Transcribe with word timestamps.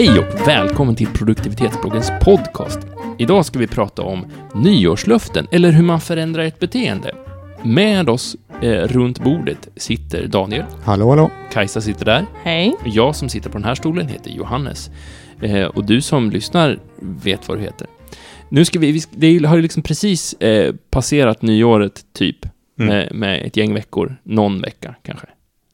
Hej 0.00 0.18
och 0.18 0.48
välkommen 0.48 0.96
till 0.96 1.06
produktivitetsbloggens 1.06 2.10
podcast. 2.20 2.78
Idag 3.18 3.46
ska 3.46 3.58
vi 3.58 3.66
prata 3.66 4.02
om 4.02 4.26
nyårslöften, 4.54 5.46
eller 5.52 5.70
hur 5.70 5.82
man 5.82 6.00
förändrar 6.00 6.44
ett 6.44 6.58
beteende. 6.58 7.14
Med 7.62 8.08
oss 8.08 8.36
eh, 8.62 8.68
runt 8.72 9.24
bordet 9.24 9.68
sitter 9.76 10.26
Daniel, 10.26 10.64
Hallå, 10.84 11.08
hallå. 11.08 11.30
Kajsa 11.52 11.80
sitter 11.80 12.04
där, 12.04 12.26
Hej. 12.42 12.74
jag 12.84 13.16
som 13.16 13.28
sitter 13.28 13.50
på 13.50 13.58
den 13.58 13.64
här 13.64 13.74
stolen 13.74 14.08
heter 14.08 14.30
Johannes. 14.30 14.90
Eh, 15.42 15.64
och 15.64 15.84
du 15.84 16.00
som 16.00 16.30
lyssnar 16.30 16.78
vet 17.00 17.48
vad 17.48 17.58
du 17.58 17.62
heter. 17.62 17.86
Nu 18.48 18.64
ska 18.64 18.78
vi, 18.78 19.02
det 19.10 19.44
har 19.44 19.56
ju 19.56 19.62
liksom 19.62 19.82
precis 19.82 20.34
eh, 20.34 20.74
passerat 20.90 21.42
nyåret, 21.42 22.04
typ, 22.12 22.36
Mm. 22.78 22.88
med, 22.96 23.14
med 23.14 23.46
ett 23.46 23.56
gäng 23.56 23.74
veckor, 23.74 24.16
någon 24.22 24.60
vecka 24.60 24.94
kanske. 25.02 25.26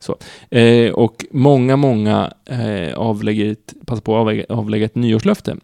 Så. 0.07 0.19
Eh, 0.57 0.93
och 0.93 1.25
många, 1.31 1.77
många 1.77 2.33
eh, 2.51 2.95
avlägger 2.95 3.53
ett, 3.53 3.75
passar 3.87 4.01
på 4.03 4.17
att 4.17 4.21
avlägga, 4.21 4.45
avlägga 4.49 4.85
ett 4.87 4.95
nyårslöfte, 4.95 5.57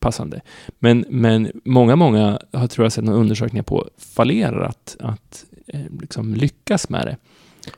passande. 0.00 0.40
Men, 0.78 1.04
men 1.08 1.50
många, 1.64 1.96
många 1.96 2.38
har 2.52 2.66
tror 2.66 2.84
jag 2.84 2.92
sett 2.92 3.04
några 3.04 3.18
undersökningar 3.18 3.62
på 3.62 3.88
fallerar 3.98 4.64
att, 4.64 4.96
att 5.00 5.44
eh, 5.66 5.80
liksom 6.00 6.34
lyckas 6.34 6.88
med 6.88 7.06
det. 7.06 7.16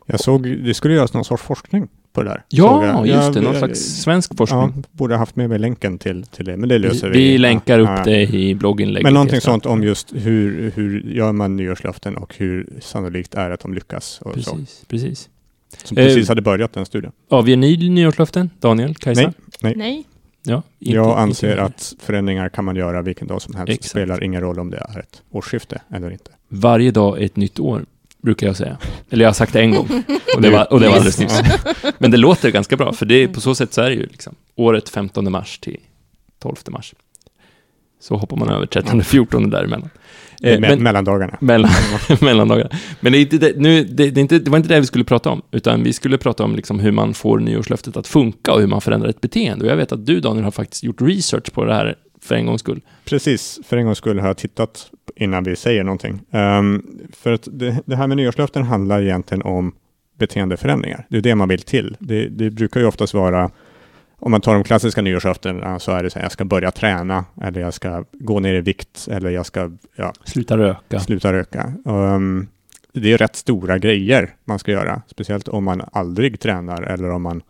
Jag 0.07 0.21
såg, 0.21 0.43
det 0.43 0.75
skulle 0.75 0.95
göras 0.95 1.13
någon 1.15 1.25
sorts 1.25 1.43
forskning 1.43 1.89
på 2.13 2.23
det 2.23 2.29
där. 2.29 2.45
Ja, 2.49 2.87
jag. 2.87 3.07
just 3.07 3.23
Jag- 3.23 3.35
det, 3.35 3.41
någon 3.41 3.53
jag- 3.53 3.59
slags 3.59 3.81
svensk 3.81 4.37
forskning. 4.37 4.61
Ja, 4.77 4.83
borde 4.93 5.17
haft 5.17 5.37
med 5.37 5.49
mig 5.49 5.59
länken 5.59 5.99
till, 5.99 6.25
till 6.25 6.45
det, 6.45 6.57
men 6.57 6.69
det 6.69 6.79
löser 6.79 7.11
vi. 7.11 7.19
Vi 7.19 7.39
länkar 7.39 7.79
upp 7.79 7.89
ja. 7.89 8.05
det 8.05 8.23
i 8.23 8.55
blogginlägget. 8.55 9.05
Men 9.05 9.15
någonting 9.15 9.41
sånt 9.41 9.67
om 9.67 9.83
just 9.83 10.13
hur, 10.15 10.73
hur 10.75 11.01
gör 11.01 11.33
man 11.33 11.57
nyårslöften 11.57 12.17
och 12.17 12.35
hur 12.37 12.67
sannolikt 12.81 13.35
är 13.35 13.51
att 13.51 13.61
de 13.61 13.75
lyckas. 13.75 14.21
Och 14.23 14.39
så. 14.39 14.57
Precis, 14.57 14.85
precis. 14.89 15.29
Som 15.85 15.95
precis 15.95 16.25
Eh, 16.27 16.29
hade 16.29 16.43
börjat 16.43 16.73
den 16.73 16.87
studien. 16.87 17.13
Avger 17.29 17.57
ni 17.57 17.89
nyårslöften? 17.89 18.51
Daniel, 18.61 18.95
Kajsa? 18.95 19.33
Nej. 19.63 19.75
Nej. 19.77 20.05
Ja, 20.43 20.63
inte- 20.79 20.95
jag 20.97 21.19
anser 21.19 21.57
att 21.57 21.95
förändringar 22.01 22.49
kan 22.49 22.65
man 22.65 22.77
göra 22.77 23.03
vilken 23.03 23.27
dag 23.29 23.43
som 23.43 23.55
helst. 23.55 23.71
Exakt. 23.73 23.83
Det 23.83 23.89
spelar 23.89 24.25
ingen 24.25 24.41
roll 24.41 24.59
om 24.59 24.71
det 24.71 24.77
är 24.77 24.99
ett 25.01 25.23
årsskifte 25.31 25.81
eller 25.95 26.11
inte. 26.11 26.31
Varje 26.49 26.91
dag 26.91 27.21
är 27.21 27.25
ett 27.27 27.37
nytt 27.37 27.61
år, 27.61 27.85
brukar 28.23 28.47
jag 28.47 28.57
säga. 28.57 28.79
Eller 29.11 29.25
jag 29.25 29.29
har 29.29 29.35
sagt 29.35 29.53
det 29.53 29.61
en 29.61 29.71
gång, 29.71 29.89
och 30.37 30.43
det 30.43 30.51
var, 30.51 30.73
och 30.73 30.81
det 30.81 30.89
var 30.89 30.95
alldeles 30.95 31.19
nyss. 31.19 31.41
Men 31.99 32.11
det 32.11 32.17
låter 32.17 32.51
ganska 32.51 32.77
bra, 32.77 32.93
för 32.93 33.07
det, 33.07 33.29
på 33.29 33.41
så 33.41 33.55
sätt 33.55 33.73
så 33.73 33.81
är 33.81 33.91
det 33.91 33.97
ju 33.97 34.07
liksom 34.07 34.35
året 34.57 34.89
15 34.89 35.33
mars 35.33 35.59
till 35.59 35.77
12 36.39 36.57
mars. 36.71 36.95
Så 38.01 38.17
hoppar 38.17 38.37
man 38.37 38.49
över 38.49 38.67
13 38.67 39.03
14 39.03 39.51
däremellan. 39.51 39.91
Eh, 40.43 40.59
me- 40.59 40.77
mellandagarna. 40.77 41.37
mellan, 41.41 41.71
mellandagarna. 42.21 42.71
Men 43.01 43.13
det, 43.13 43.19
är 43.19 43.21
inte 43.21 43.39
det, 43.39 43.53
nu, 43.57 43.85
det, 43.85 44.11
det, 44.11 44.21
är 44.21 44.23
inte, 44.23 44.39
det 44.39 44.51
var 44.51 44.57
inte 44.57 44.69
det 44.69 44.81
vi 44.81 44.87
skulle 44.87 45.05
prata 45.05 45.31
om, 45.31 45.43
utan 45.51 45.83
vi 45.83 45.93
skulle 45.93 46.19
prata 46.19 46.45
om 46.45 46.57
liksom 46.57 46.81
hur 46.81 46.93
man 46.93 47.15
får 47.15 47.39
nyårslöftet 47.39 47.97
att 47.97 48.07
funka 48.07 48.53
och 48.53 48.61
hur 48.61 48.67
man 48.67 48.81
förändrar 48.81 49.09
ett 49.09 49.21
beteende. 49.21 49.65
Och 49.65 49.71
jag 49.71 49.77
vet 49.77 49.93
att 49.93 50.07
du, 50.07 50.21
Daniel, 50.21 50.45
har 50.45 50.51
faktiskt 50.51 50.85
gjort 50.85 51.01
research 51.01 51.53
på 51.53 51.65
det 51.65 51.75
här 51.75 51.95
för 52.23 52.35
en 52.35 52.47
gångs 52.47 52.61
skull. 52.61 52.81
Precis, 53.05 53.61
för 53.65 53.77
en 53.77 53.85
gångs 53.85 53.99
skull 53.99 54.19
har 54.19 54.27
jag 54.27 54.37
tittat 54.37 54.91
innan 55.17 55.45
vi 55.45 55.57
säger 55.57 55.85
någonting. 55.85 56.21
Ehm, 56.31 56.83
för 57.13 57.33
att 57.33 57.49
det, 57.53 57.77
det 57.87 57.97
här 57.97 58.07
med 58.07 58.17
nyårslöften 58.17 58.63
handlar 58.63 59.03
egentligen 59.03 59.43
om 59.43 59.73
beteendeförändringar. 60.19 61.07
Det 61.09 61.17
är 61.17 61.23
det 61.23 61.35
man 61.35 61.49
vill 61.49 61.63
till. 61.63 61.97
Det, 61.99 62.29
det 62.29 62.51
brukar 62.51 62.81
ju 62.81 62.87
oftast 62.87 63.15
vara, 63.15 63.51
om 64.21 64.31
man 64.31 64.41
tar 64.41 64.55
de 64.55 64.65
klassiska 64.65 65.03
nyårslöftena, 65.03 65.79
så 65.79 65.93
är 65.93 66.03
det 66.03 66.11
så 66.11 66.19
här, 66.19 66.25
jag 66.25 66.33
ska 66.33 66.45
börja 66.45 66.71
träna, 66.71 67.25
eller 67.43 67.61
jag 67.61 67.75
ska 67.75 68.05
gå 68.13 68.41
ner 68.41 68.55
i 68.55 68.61
vikt, 68.61 69.09
eller 69.11 69.31
jag 69.31 69.47
ska 69.47 69.71
ja, 69.97 70.13
Sluta 70.25 70.59
röka. 70.59 71.01
sluta 71.01 71.33
röka. 71.33 71.73
Ehm, 71.87 72.49
det 72.93 73.13
är 73.13 73.19
rätt 73.19 73.37
stora 73.37 73.79
grejer 73.79 74.35
man 74.45 74.59
ska 74.59 74.73
göra, 74.73 75.03
speciellt 75.07 75.49
om 75.49 75.65
man 75.65 75.83
aldrig 75.93 76.41
tränar, 76.41 76.83
eller 76.83 77.11
om 77.11 77.23
man, 77.23 77.43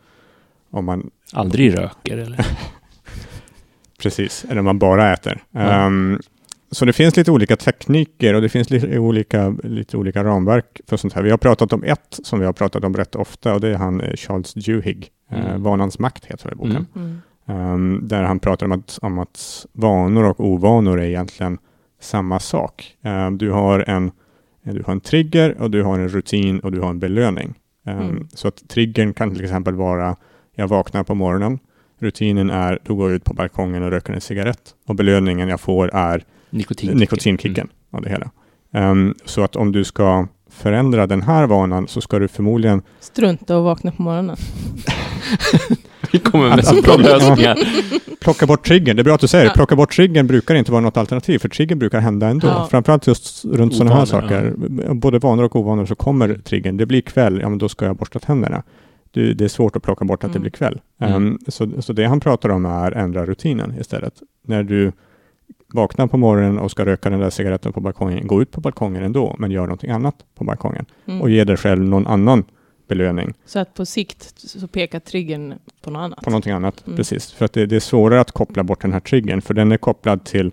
om 0.71 0.85
man 0.85 1.11
Aldrig 1.33 1.79
röker, 1.79 2.19
eller? 2.19 2.47
Precis, 4.03 4.45
eller 4.49 4.59
om 4.59 4.65
man 4.65 4.79
bara 4.79 5.13
äter. 5.13 5.43
Ehm, 5.55 6.21
så 6.71 6.85
det 6.85 6.93
finns 6.93 7.17
lite 7.17 7.31
olika 7.31 7.57
tekniker 7.57 8.35
och 8.35 8.43
det 8.43 8.49
finns 8.49 8.71
lite 8.71 8.99
olika, 8.99 9.49
lite 9.65 9.97
olika 9.97 10.25
ramverk 10.25 10.81
för 10.87 10.97
sånt 10.97 11.13
här. 11.13 11.23
Vi 11.23 11.31
har 11.31 11.39
pratat 11.39 11.73
om 11.73 11.85
ett 11.85 12.19
som 12.23 12.39
vi 12.41 12.47
har 12.47 12.53
pratat 12.53 12.85
om 12.85 12.95
rätt 12.97 13.15
ofta 13.17 13.55
och 13.55 13.61
det 13.61 13.69
är 13.69 13.75
han 13.75 14.01
eh, 14.01 14.15
Charles 14.17 14.55
Duhigg. 14.55 15.09
Eh, 15.31 15.39
Mm. 15.47 15.63
Vanans 15.63 15.99
makt 15.99 16.25
heter 16.25 16.51
det 16.51 16.57
boken. 16.57 16.87
Mm. 16.97 17.21
Mm. 17.47 17.61
Ehm, 17.61 18.09
där 18.09 18.23
han 18.23 18.39
pratar 18.39 18.67
om 18.67 18.73
att, 18.73 18.99
om 19.03 19.19
att 19.19 19.67
vanor 19.73 20.25
och 20.25 20.41
ovanor 20.41 21.01
är 21.01 21.05
egentligen 21.05 21.59
samma 22.01 22.41
sak. 22.41 22.97
Ehm, 23.03 23.39
du, 23.39 23.51
har 23.51 23.85
en, 23.89 24.11
du 24.63 24.83
har 24.87 24.93
en 24.93 25.01
trigger 25.01 25.61
och 25.63 25.71
du 25.71 25.83
har 25.83 25.99
en 25.99 26.09
rutin 26.09 26.61
och 26.61 26.73
du 26.73 26.81
har 26.81 26.91
en 26.91 26.99
belöning. 26.99 27.55
Ehm, 27.87 27.99
Mm. 28.01 28.29
Så 28.35 28.49
att 28.49 28.69
triggern 28.69 29.13
kan 29.13 29.35
till 29.35 29.45
exempel 29.45 29.75
vara, 29.75 30.17
jag 30.55 30.69
vaknar 30.69 31.05
på 31.05 31.15
morgonen, 31.15 31.59
rutinen 31.99 32.51
är, 32.51 32.79
då 32.85 32.95
går 32.95 33.09
jag 33.11 33.17
ut 33.17 33.25
på 33.25 33.35
balkongen 33.35 33.83
och 33.83 33.91
röker 33.91 34.13
en 34.13 34.21
cigarett. 34.21 34.75
Och 34.87 34.95
belöningen 34.95 35.49
jag 35.49 35.61
får 35.61 35.95
är 35.95 36.25
Nikotin. 36.51 36.97
nikotinkicken 36.97 37.69
av 37.91 38.03
det 38.03 38.09
hela. 38.11 38.31
Ehm, 38.75 39.15
så 39.25 39.43
att 39.43 39.57
om 39.57 39.73
du 39.73 39.85
ska 39.85 40.27
förändra 40.51 41.07
den 41.07 41.23
här 41.23 41.47
vanan 41.47 41.89
så 41.89 42.01
ska 42.01 42.19
du 42.19 42.29
förmodligen 42.29 42.83
Strunta 43.01 43.57
och 43.57 43.65
vakna 43.65 43.93
på 43.93 44.03
morgonen. 44.03 44.37
Vi 46.13 46.19
kommer 46.19 46.49
med 46.57 46.65
så 46.65 46.79
att 46.79 46.85
bra 46.85 46.95
plocka- 46.95 47.09
lösningar. 47.19 47.59
plocka 48.21 48.47
bort 48.47 48.67
triggern. 48.67 48.97
Det 48.97 49.03
är 49.03 49.05
bra 49.05 49.15
att 49.15 49.21
du 49.21 49.29
säger 49.29 49.45
det. 49.45 49.51
Ja. 49.51 49.55
Plocka 49.55 49.77
bort 49.77 49.93
triggern 49.97 50.27
brukar 50.27 50.55
inte 50.55 50.73
vara 50.73 50.81
något 50.81 50.97
alternativ, 50.97 51.39
för 51.39 51.49
triggern 51.49 51.79
brukar 51.79 52.01
hända 52.01 52.29
ändå. 52.29 52.47
Ja. 52.47 52.69
Framförallt 52.71 53.07
just 53.07 53.45
runt 53.45 53.75
sådana 53.75 53.95
här 53.97 54.05
saker. 54.05 54.55
Både 54.95 55.19
vanor 55.19 55.45
och 55.45 55.57
ovanor 55.57 55.87
så 55.87 55.95
kommer 55.95 56.35
triggern. 56.35 56.77
Det 56.77 56.87
blir 56.87 57.01
kväll, 57.01 57.39
ja 57.43 57.49
men 57.49 57.59
då 57.59 57.69
ska 57.69 57.85
jag 57.87 57.97
borsta 57.97 58.19
tänderna. 58.19 58.63
Det, 59.11 59.35
det 59.35 59.45
är 59.45 59.49
svårt 59.49 59.77
att 59.77 59.83
plocka 59.83 60.05
bort 60.05 60.25
att 60.25 60.33
det 60.33 60.37
Mm. 60.39 60.43
blir 60.43 60.51
kväll. 60.51 60.81
Mm. 61.01 61.15
Ehm, 61.15 61.39
så, 61.49 61.71
så 61.83 61.93
det 61.93 62.05
han 62.05 62.21
pratar 62.21 62.49
om 62.49 62.65
är 62.67 62.93
ändra 62.93 63.27
rutinen 63.27 63.75
istället. 63.81 64.15
När 64.47 64.63
du 64.63 64.93
vaknar 65.75 66.07
på 66.07 66.17
morgonen 66.17 66.59
och 66.59 66.71
ska 66.71 66.87
röka 66.87 67.11
den 67.11 67.21
där 67.21 67.31
cigaretten 67.31 67.73
på 67.73 67.81
balkongen, 67.81 68.27
gå 68.27 68.43
ut 68.43 68.51
på 68.51 68.61
balkongen 68.61 69.03
ändå, 69.03 69.37
men 69.39 69.51
gör 69.51 69.63
någonting 69.63 69.91
annat 69.91 70.15
på 70.35 70.45
balkongen. 70.45 70.87
Mm. 71.07 71.21
Och 71.23 71.31
ge 71.31 71.45
dig 71.45 71.57
själv 71.57 71.85
någon 71.85 72.07
annan 72.07 72.45
belöning 72.89 73.35
Så 73.47 73.59
att 73.59 73.75
på 73.75 73.87
sikt 73.87 74.33
så 74.37 74.69
pekar 74.69 75.01
triggern 75.01 75.55
på 75.83 75.91
något 75.91 76.01
annat. 76.01 76.21
på 76.25 76.31
någonting 76.31 76.53
annat. 76.53 76.87
Mm. 76.87 76.97
Precis, 76.97 77.33
för 77.33 77.45
att 77.45 77.53
det, 77.53 77.67
det 77.67 77.77
är 77.77 77.81
svårare 77.81 78.21
att 78.21 78.33
koppla 78.33 78.63
bort 78.63 78.81
den 78.83 78.93
här 78.93 79.01
triggern, 79.01 79.41
för 79.43 79.55
den 79.55 79.73
är 79.73 79.77
kopplad 79.77 80.25
till, 80.25 80.51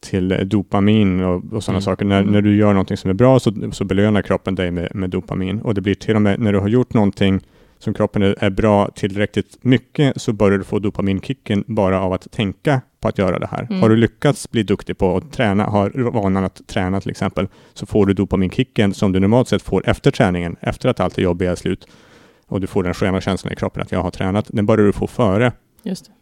till 0.00 0.48
dopamin 0.48 1.20
och, 1.24 1.34
och 1.52 1.64
sådana 1.64 1.76
Mm. 1.76 1.82
saker. 1.82 2.04
När, 2.04 2.20
Mm. 2.20 2.32
när 2.32 2.42
du 2.42 2.56
gör 2.56 2.72
någonting 2.72 2.96
som 2.96 3.10
är 3.10 3.14
bra 3.14 3.40
så, 3.40 3.52
så 3.72 3.84
belönar 3.84 4.22
kroppen 4.22 4.54
dig 4.54 4.70
med, 4.70 4.94
med 4.94 5.10
dopamin. 5.10 5.60
Och 5.60 5.74
det 5.74 5.80
blir 5.80 5.94
till 5.94 6.16
och 6.16 6.22
med 6.22 6.40
när 6.40 6.52
du 6.52 6.58
har 6.58 6.68
gjort 6.68 6.94
någonting 6.94 7.40
som 7.80 7.94
kroppen 7.94 8.22
är, 8.22 8.50
bra 8.50 8.90
tillräckligt 8.94 9.64
mycket 9.64 10.20
så 10.22 10.32
börjar 10.32 10.58
du 10.58 10.64
få 10.64 10.78
dopaminkicken 10.78 11.64
bara 11.66 12.00
av 12.00 12.12
att 12.12 12.30
tänka 12.30 12.80
på 13.00 13.08
att 13.08 13.18
göra 13.18 13.38
det 13.38 13.46
här. 13.46 13.66
Mm. 13.70 13.82
Har 13.82 13.88
du 13.88 13.96
lyckats 13.96 14.50
bli 14.50 14.62
duktig 14.62 14.98
på 14.98 15.16
att 15.16 15.32
träna, 15.32 15.64
har 15.64 15.90
vanan 16.10 16.44
att 16.44 16.66
träna 16.66 17.00
till 17.00 17.10
exempel, 17.10 17.48
så 17.74 17.86
får 17.86 18.06
du 18.06 18.14
dopaminkicken 18.14 18.94
som 18.94 19.12
du 19.12 19.20
normalt 19.20 19.48
sett 19.48 19.62
får 19.62 19.88
efter 19.88 20.10
träningen, 20.10 20.56
efter 20.60 20.88
att 20.88 21.00
allt 21.00 21.16
det 21.16 21.22
jobbiga 21.22 21.50
är 21.50 21.54
slut. 21.54 21.88
Och 22.46 22.60
du 22.60 22.66
får 22.66 22.82
den 22.82 22.94
sköna 22.94 23.20
känslan 23.20 23.52
i 23.52 23.56
kroppen 23.56 23.82
att 23.82 23.92
jag 23.92 24.02
har 24.02 24.10
tränat. 24.10 24.46
Den 24.48 24.66
börjar 24.66 24.86
du 24.86 24.92
få 24.92 25.06
före 25.06 25.52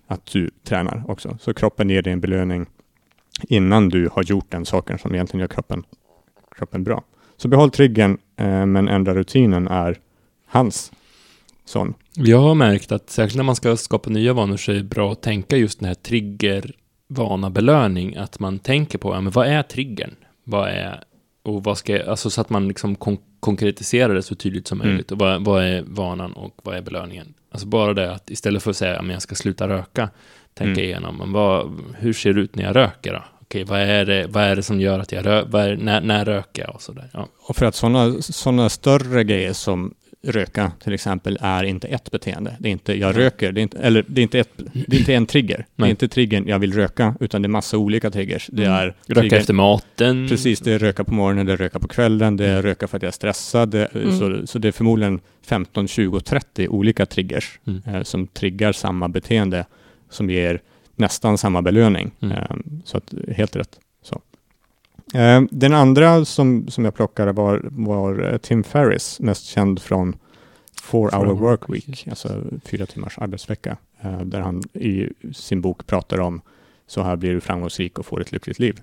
att 0.07 0.27
du 0.27 0.51
tränar 0.65 1.05
också. 1.09 1.39
Så 1.41 1.55
kroppen 1.55 1.91
ger 1.91 2.03
dig 2.03 2.13
en 2.13 2.21
belöning 2.21 2.67
innan 3.43 3.89
du 3.89 4.09
har 4.13 4.23
gjort 4.23 4.51
den 4.51 4.67
saken 4.67 4.99
som 4.99 5.15
egentligen 5.15 5.41
gör 5.41 5.49
kroppen, 5.49 5.83
kroppen 6.57 6.85
bra. 6.85 7.05
Så 7.37 7.49
behåll 7.49 7.71
triggern, 7.71 8.19
eh, 8.37 8.67
men 8.67 8.89
ändra 8.89 9.15
rutinen 9.15 9.69
är 9.69 9.99
hans 10.47 10.93
sån. 11.69 11.95
Jag 12.15 12.39
har 12.39 12.55
märkt 12.55 12.93
att 12.93 13.11
särskilt 13.11 13.37
när 13.37 13.45
man 13.45 13.57
ska 13.57 13.77
skapa 13.77 14.11
nya 14.11 14.33
vanor 14.33 14.57
så 14.57 14.71
är 14.73 14.77
det 14.77 14.83
bra 14.83 15.13
att 15.13 15.23
tänka 15.23 15.57
just 15.57 15.79
den 15.81 15.89
här 15.89 15.95
trigger, 15.95 16.73
vana, 17.09 17.51
belöning. 17.51 18.17
Att 18.17 18.41
man 18.41 18.59
tänker 18.59 18.99
på, 18.99 19.15
ja, 19.15 19.21
men 19.21 19.33
vad 19.33 19.47
är 19.47 19.63
triggern? 19.63 20.15
Vad 20.45 20.69
är, 20.69 21.01
och 21.43 21.65
vad 21.65 21.79
ska 21.79 21.93
jag, 21.97 22.09
alltså 22.09 22.31
så 22.31 22.41
att 22.41 22.51
man 22.51 22.69
liksom 22.69 22.95
kon- 22.97 23.19
konkretiserar 23.41 24.15
det 24.15 24.23
så 24.23 24.35
tydligt 24.35 24.67
som 24.69 24.81
Mm. 24.81 24.89
möjligt. 24.93 25.13
Och 25.13 25.19
vad, 25.19 25.45
vad 25.45 25.65
är 25.65 25.83
vanan 25.87 26.33
och 26.33 26.55
vad 26.63 26.77
är 26.77 26.83
belöningen? 26.83 27.35
Alltså 27.53 27.67
bara 27.67 27.95
det 27.95 28.13
att 28.15 28.31
istället 28.31 28.63
för 28.63 28.71
att 28.71 28.77
säga, 28.77 28.95
ja, 28.95 29.03
men 29.03 29.11
jag 29.13 29.23
ska 29.23 29.35
sluta 29.35 29.69
röka, 29.69 30.11
tänka 30.55 30.71
Mm. 30.81 30.85
igenom, 30.85 31.17
men 31.17 31.33
vad, 31.33 31.81
hur 31.99 32.13
ser 32.13 32.33
det 32.33 32.41
ut 32.41 32.55
när 32.57 32.65
jag 32.65 32.77
röker 32.77 33.13
då? 33.13 33.23
Okej, 33.43 33.65
vad 33.65 33.81
är 33.81 34.05
det, 34.05 34.27
vad 34.27 34.43
är 34.45 34.57
det 34.57 34.63
som 34.63 34.81
gör 34.81 34.99
att 34.99 35.13
jag 35.13 35.27
röker, 35.27 35.77
när, 35.77 36.01
när 36.01 36.25
röker 36.25 36.63
jag 36.63 36.75
och 36.75 36.83
sådär? 36.83 37.11
Ja. 37.13 37.29
Och 37.39 37.57
för 37.57 37.67
att 37.67 37.75
sådana 37.75 38.23
såna 38.23 38.69
större 38.69 39.25
grejer 39.25 39.53
som 39.53 39.95
röka 40.23 40.73
till 40.85 40.93
exempel 40.93 41.39
är 41.41 41.65
inte 41.65 41.89
ett 41.89 42.11
beteende. 42.11 42.57
Det 42.59 42.69
är 42.69 42.73
inte 42.73 42.99
jag 42.99 43.17
röker, 43.17 43.53
det 43.53 43.61
är 43.61 43.63
inte, 43.63 43.79
eller 43.79 44.05
det 44.09 44.21
är 44.21 44.23
inte, 44.23 44.39
ett, 44.39 44.51
det 44.87 44.97
är 44.97 44.99
inte 44.99 45.15
en 45.15 45.27
trigger. 45.27 45.57
Det 45.59 45.65
Nej. 45.77 45.89
är 45.89 45.91
inte 45.91 46.09
triggern 46.09 46.49
jag 46.49 46.59
vill 46.59 46.73
röka, 46.73 47.15
utan 47.21 47.43
det 47.43 47.47
är 47.47 47.51
massa 47.51 47.79
olika 47.79 48.11
triggers. 48.11 48.49
Det 48.53 48.65
Mm. 48.65 48.75
är 48.79 48.85
Röka 49.07 49.21
triggern- 49.21 49.39
efter 49.39 49.55
maten. 49.55 50.29
Precis, 50.29 50.61
det 50.61 50.73
är 50.73 50.79
röka 50.79 51.05
på 51.05 51.15
morgonen, 51.15 51.47
det 51.47 51.53
är 51.53 51.57
röka 51.57 51.79
på 51.79 51.89
kvällen, 51.89 52.37
det 52.37 52.47
är 52.47 52.63
röka 52.63 52.89
för 52.89 52.97
att 52.97 53.03
jag 53.03 53.09
är 53.09 53.13
stressad. 53.13 53.71
Det, 53.71 53.87
Mm. 53.95 54.19
så, 54.19 54.47
så 54.47 54.59
det 54.59 54.69
är 54.69 54.73
förmodligen 54.73 55.21
15, 55.47 55.89
20, 55.89 56.21
30 56.21 56.69
olika 56.69 57.07
triggers 57.07 57.59
Mm. 57.67 57.83
eh, 57.87 58.03
som 58.03 58.27
triggar 58.27 58.73
samma 58.73 59.09
beteende 59.09 59.65
som 60.11 60.31
ger 60.31 60.61
nästan 60.97 61.39
samma 61.39 61.63
belöning. 61.63 62.11
Mm. 62.21 62.37
Eh, 62.39 62.47
så 62.85 62.97
att, 62.97 63.15
helt 63.37 63.57
rätt. 63.57 63.79
Eh, 65.15 65.43
den 65.51 65.75
andra 65.75 66.25
som, 66.25 66.69
som 66.69 66.85
jag 66.85 66.95
plockade 66.95 67.33
var, 67.33 67.69
var 67.71 68.33
eh, 68.33 68.39
Tim 68.39 68.65
Ferris, 68.65 69.21
mest 69.21 69.45
känd 69.47 69.83
från 69.83 70.17
Four 70.83 71.11
Hour 71.15 71.35
Work 71.35 71.61
Week, 71.69 72.07
alltså 72.11 72.43
fyra 72.65 72.87
timmars 72.87 73.19
arbetsvecka. 73.19 73.77
eh, 74.01 74.21
där 74.21 74.41
han 74.41 74.63
i 74.73 75.09
sin 75.33 75.61
bok 75.61 75.87
pratar 75.87 76.21
om 76.21 76.41
så 76.87 77.03
här 77.03 77.17
blir 77.17 77.33
du 77.33 77.41
framgångsrik 77.41 77.99
och 77.99 78.07
får 78.07 78.21
ett 78.21 78.33
lyckligt 78.33 78.59
liv. 78.59 78.81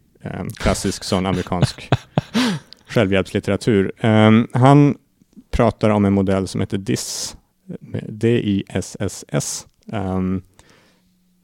Klassisk 0.55 1.03
sån 1.03 1.25
amerikansk 1.31 1.89
självhjälpslitteratur. 2.87 3.91
Han 4.57 4.97
pratar 5.51 5.89
om 5.89 6.05
en 6.05 6.13
modell 6.13 6.47
som 6.47 6.61
heter 6.61 6.77
DISS, 6.77 7.37
D-I-S-S-S, 8.09 9.67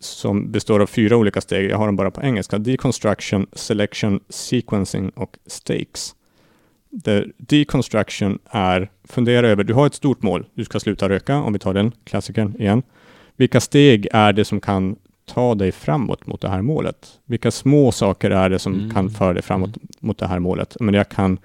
som 0.03 0.51
består 0.51 0.79
av 0.79 0.87
fyra 0.87 1.17
olika 1.17 1.41
steg. 1.41 1.71
Jag 1.71 1.77
har 1.77 1.85
dem 1.85 1.95
bara 1.95 2.11
på 2.11 2.21
engelska. 2.21 2.57
Deconstruction, 2.57 3.47
Selection, 3.53 4.19
Sequencing 4.29 5.09
och 5.09 5.37
Stakes. 5.45 6.15
Där 6.89 7.31
deconstruction 7.37 8.39
är, 8.45 8.89
fundera 9.03 9.47
över, 9.47 9.63
du 9.63 9.73
har 9.73 9.87
ett 9.87 9.93
stort 9.93 10.21
mål, 10.21 10.45
du 10.53 10.65
ska 10.65 10.79
sluta 10.79 11.09
röka, 11.09 11.37
om 11.37 11.53
vi 11.53 11.59
tar 11.59 11.73
den 11.73 11.91
klassikern 12.03 12.55
igen. 12.59 12.83
Vilka 13.35 13.59
steg 13.59 14.07
är 14.11 14.33
det 14.33 14.45
som 14.45 14.61
kan 14.61 14.95
ta 15.25 15.55
dig 15.55 15.71
framåt 15.71 16.27
mot 16.27 16.41
det 16.41 16.49
här 16.49 16.61
målet? 16.61 17.19
Vilka 17.25 17.51
små 17.51 17.91
saker 17.91 18.31
är 18.31 18.49
det 18.49 18.59
som 18.59 18.73
Mm. 18.73 18.91
kan 18.91 19.09
föra 19.09 19.33
dig 19.33 19.43
framåt 19.43 19.77
mot 19.99 20.17
det 20.17 20.27
här 20.27 20.39
målet? 20.39 20.77
Men 20.79 20.93
jag 20.93 21.09
kan, 21.09 21.37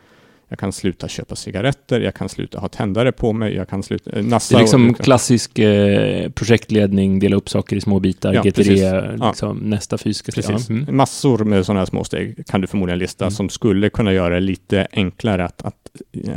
jag 0.48 0.58
kan 0.58 0.72
sluta 0.72 1.08
köpa 1.08 1.36
cigaretter, 1.36 2.00
jag 2.00 2.14
kan 2.14 2.28
sluta 2.28 2.58
ha 2.58 2.68
tändare 2.68 3.12
på 3.12 3.32
mig, 3.32 3.54
jag 3.54 3.68
kan 3.68 3.82
sluta 3.82 4.10
eh, 4.10 4.16
Det 4.22 4.28
nassa. 4.28 4.56
är 4.56 4.60
liksom 4.60 4.90
och- 4.90 4.98
klassisk 5.00 5.58
eh, 5.58 6.30
projektledning, 6.30 7.18
dela 7.18 7.36
upp 7.36 7.48
saker 7.48 7.76
i 7.76 7.80
små 7.80 8.00
bitar, 8.00 8.34
Ja, 8.34 8.42
GTD, 8.42 8.54
precis. 8.56 8.80
Ja. 8.82 9.28
liksom, 9.28 9.56
nästa 9.58 9.98
fysiska 9.98 10.32
steg. 10.32 10.44
Precis. 10.46 10.68
Mm. 10.70 10.96
Massor 10.96 11.44
med 11.44 11.66
sådana 11.66 11.80
här 11.80 11.86
små 11.86 12.04
steg 12.04 12.46
kan 12.46 12.60
du 12.60 12.66
förmodligen 12.66 12.98
lista 12.98 13.24
Mm. 13.24 13.30
som 13.32 13.48
skulle 13.48 13.88
kunna 13.90 14.12
göra 14.12 14.34
det 14.34 14.40
lite 14.40 14.86
enklare 14.92 15.44
att, 15.44 15.62
att, 15.62 15.74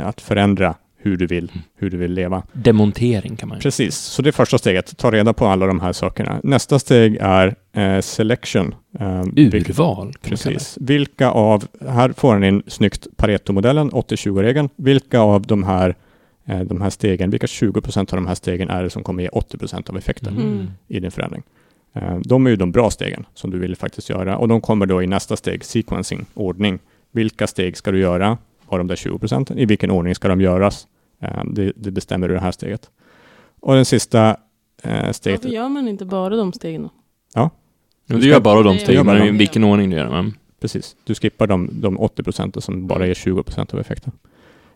att 0.00 0.20
förändra 0.20 0.74
hur 1.02 1.16
du 1.16 1.26
vill, 1.26 1.50
Mm. 1.54 1.62
hur 1.76 1.90
du 1.90 1.96
vill 1.96 2.12
leva. 2.12 2.42
Demontering 2.52 3.36
kan 3.36 3.48
man 3.48 3.58
ju 3.58 3.62
Precis, 3.62 3.96
så 3.96 4.22
det 4.22 4.30
är 4.30 4.32
första 4.32 4.58
steget. 4.58 4.96
Ta 4.96 5.10
reda 5.10 5.32
på 5.32 5.46
alla 5.46 5.66
de 5.66 5.80
här 5.80 5.92
sakerna. 5.92 6.40
Nästa 6.42 6.78
steg 6.78 7.16
är 7.20 7.54
eh, 7.72 8.00
selection. 8.00 8.74
Eh, 8.98 9.22
Urval. 9.36 9.62
kan 9.64 9.84
man 9.86 10.12
kalla 10.12 10.12
Precis. 10.22 10.78
Vilka 10.80 11.30
av, 11.30 11.64
här 11.88 12.12
får 12.16 12.32
han 12.32 12.44
in 12.44 12.62
snyggt 12.66 13.06
Pareto-modellen, 13.16 13.90
80-20-regeln. 13.90 14.68
Vilka 14.76 15.20
av 15.20 15.42
de 15.46 15.64
här, 15.64 15.94
eh, 16.46 16.60
de 16.60 16.80
här 16.80 16.90
stegen, 16.90 17.30
vilka 17.30 17.46
20 17.46 17.80
procent 17.80 18.12
av 18.12 18.16
de 18.16 18.26
här 18.26 18.34
stegen 18.34 18.70
är 18.70 18.82
det 18.82 18.90
som 18.90 19.02
kommer 19.02 19.22
ge 19.22 19.28
80 19.28 19.58
procent 19.58 19.88
av 19.90 19.96
effekten 19.96 20.36
Mm. 20.36 20.70
i 20.88 21.00
din 21.00 21.10
förändring? 21.10 21.42
Eh, 21.94 22.18
de 22.24 22.46
är 22.46 22.50
ju 22.50 22.56
de 22.56 22.72
bra 22.72 22.90
stegen 22.90 23.26
som 23.34 23.50
du 23.50 23.58
vill 23.58 23.76
faktiskt 23.76 24.10
göra 24.10 24.36
och 24.36 24.48
de 24.48 24.60
kommer 24.60 24.86
då 24.86 25.02
i 25.02 25.06
nästa 25.06 25.36
steg, 25.36 25.64
sequencing, 25.64 26.26
ordning. 26.34 26.78
Vilka 27.12 27.46
steg 27.46 27.76
ska 27.76 27.90
du 27.92 27.98
göra? 28.00 28.38
Av 28.66 28.78
de 28.78 28.86
där 28.86 28.96
20 28.96 29.18
procenten? 29.18 29.58
I 29.58 29.64
vilken 29.64 29.90
ordning 29.90 30.14
ska 30.14 30.28
de 30.28 30.40
göras? 30.40 30.86
Eh, 31.20 31.44
det, 31.44 31.72
det 31.76 31.90
bestämmer 31.90 32.28
du 32.28 32.34
det 32.34 32.40
här 32.40 32.52
steget. 32.52 32.90
Och 33.60 33.74
den 33.74 33.84
sista 33.84 34.36
eh, 34.82 35.12
steget, 35.12 35.44
Varför 35.44 35.54
gör 35.54 35.68
man 35.68 35.88
inte 35.88 36.04
bara 36.04 36.36
de 36.36 36.52
stegen 36.52 36.82
då? 36.82 36.90
Ja, 37.34 37.50
Du 38.06 38.28
gör 38.28 38.40
bara 38.40 38.62
de 38.62 38.78
stegen, 38.78 39.06
men 39.06 39.22
i 39.22 39.30
vilken 39.30 39.64
ordning 39.64 39.90
du 39.90 39.96
gör 39.96 40.04
dem. 40.04 40.34
Precis, 40.60 40.96
du 41.04 41.14
skippar 41.14 41.46
de, 41.46 41.70
de 41.72 41.98
80 41.98 42.22
procenten 42.22 42.62
som 42.62 42.86
bara 42.86 43.06
ger 43.06 43.14
20 43.14 43.42
procent 43.42 43.74
av 43.74 43.80
effekten. 43.80 44.12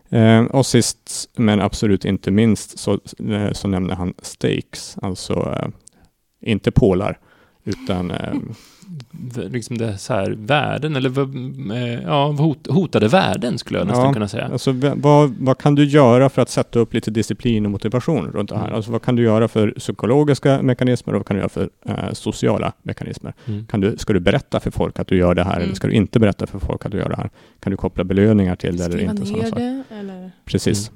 Eh, 0.09 0.43
och 0.43 0.65
sist, 0.65 1.29
men 1.35 1.61
absolut 1.61 2.05
inte 2.05 2.31
minst, 2.31 2.79
så, 2.79 2.93
eh, 3.29 3.51
så 3.51 3.67
nämner 3.67 3.95
han 3.95 4.13
stakes, 4.21 4.97
alltså 5.01 5.33
eh, 5.33 5.67
inte 6.51 6.71
pålar, 6.71 7.19
utan 7.65 8.11
eh, 8.11 8.33
Liksom 9.49 9.77
det 9.77 9.97
så 9.97 10.13
här, 10.13 10.31
värden, 10.39 10.95
eller 10.95 11.19
eh, 11.75 12.03
ja, 12.03 12.31
hot, 12.31 12.67
hotade 12.67 13.07
värden 13.07 13.57
skulle 13.57 13.79
jag 13.79 13.87
nästan 13.87 14.05
Ja, 14.05 14.13
kunna 14.13 14.27
säga. 14.27 14.45
alltså, 14.51 14.71
vad, 14.95 15.35
vad 15.39 15.57
kan 15.57 15.75
du 15.75 15.85
göra 15.85 16.29
för 16.29 16.41
att 16.41 16.49
sätta 16.49 16.79
upp 16.79 16.93
lite 16.93 17.11
disciplin 17.11 17.65
och 17.65 17.71
motivation 17.71 18.31
runt 18.31 18.49
det 18.49 18.55
här? 18.57 18.63
Mm. 18.65 18.75
Alltså, 18.75 18.91
vad 18.91 19.01
kan 19.01 19.15
du 19.15 19.23
göra 19.23 19.47
för 19.47 19.71
psykologiska 19.71 20.61
mekanismer 20.61 21.13
och 21.13 21.19
vad 21.19 21.27
kan 21.27 21.35
du 21.35 21.39
göra 21.41 21.49
för 21.49 21.69
eh, 21.85 22.11
sociala 22.13 22.73
mekanismer? 22.83 23.33
Mm. 23.45 23.65
Kan 23.65 23.81
du, 23.81 23.97
ska 23.97 24.13
du 24.13 24.19
berätta 24.19 24.59
för 24.59 24.71
folk 24.71 24.99
att 24.99 25.07
du 25.07 25.17
gör 25.17 25.35
det 25.35 25.43
här 25.43 25.51
Mm. 25.55 25.63
eller 25.63 25.75
ska 25.75 25.87
du 25.87 25.93
inte 25.93 26.19
berätta 26.19 26.47
för 26.47 26.59
folk 26.59 26.85
att 26.85 26.91
du 26.91 26.97
gör 26.97 27.09
det 27.09 27.15
här? 27.17 27.29
Kan 27.59 27.71
du 27.71 27.77
koppla 27.77 28.03
belöningar 28.03 28.55
till 28.55 28.77
det 28.77 28.83
eller 28.85 28.97
Skriva 28.97 29.11
inte? 29.11 29.25
sådana 29.25 29.43
ner 29.43 29.83
det 29.89 29.95
eller? 29.95 30.31
Precis. 30.45 30.91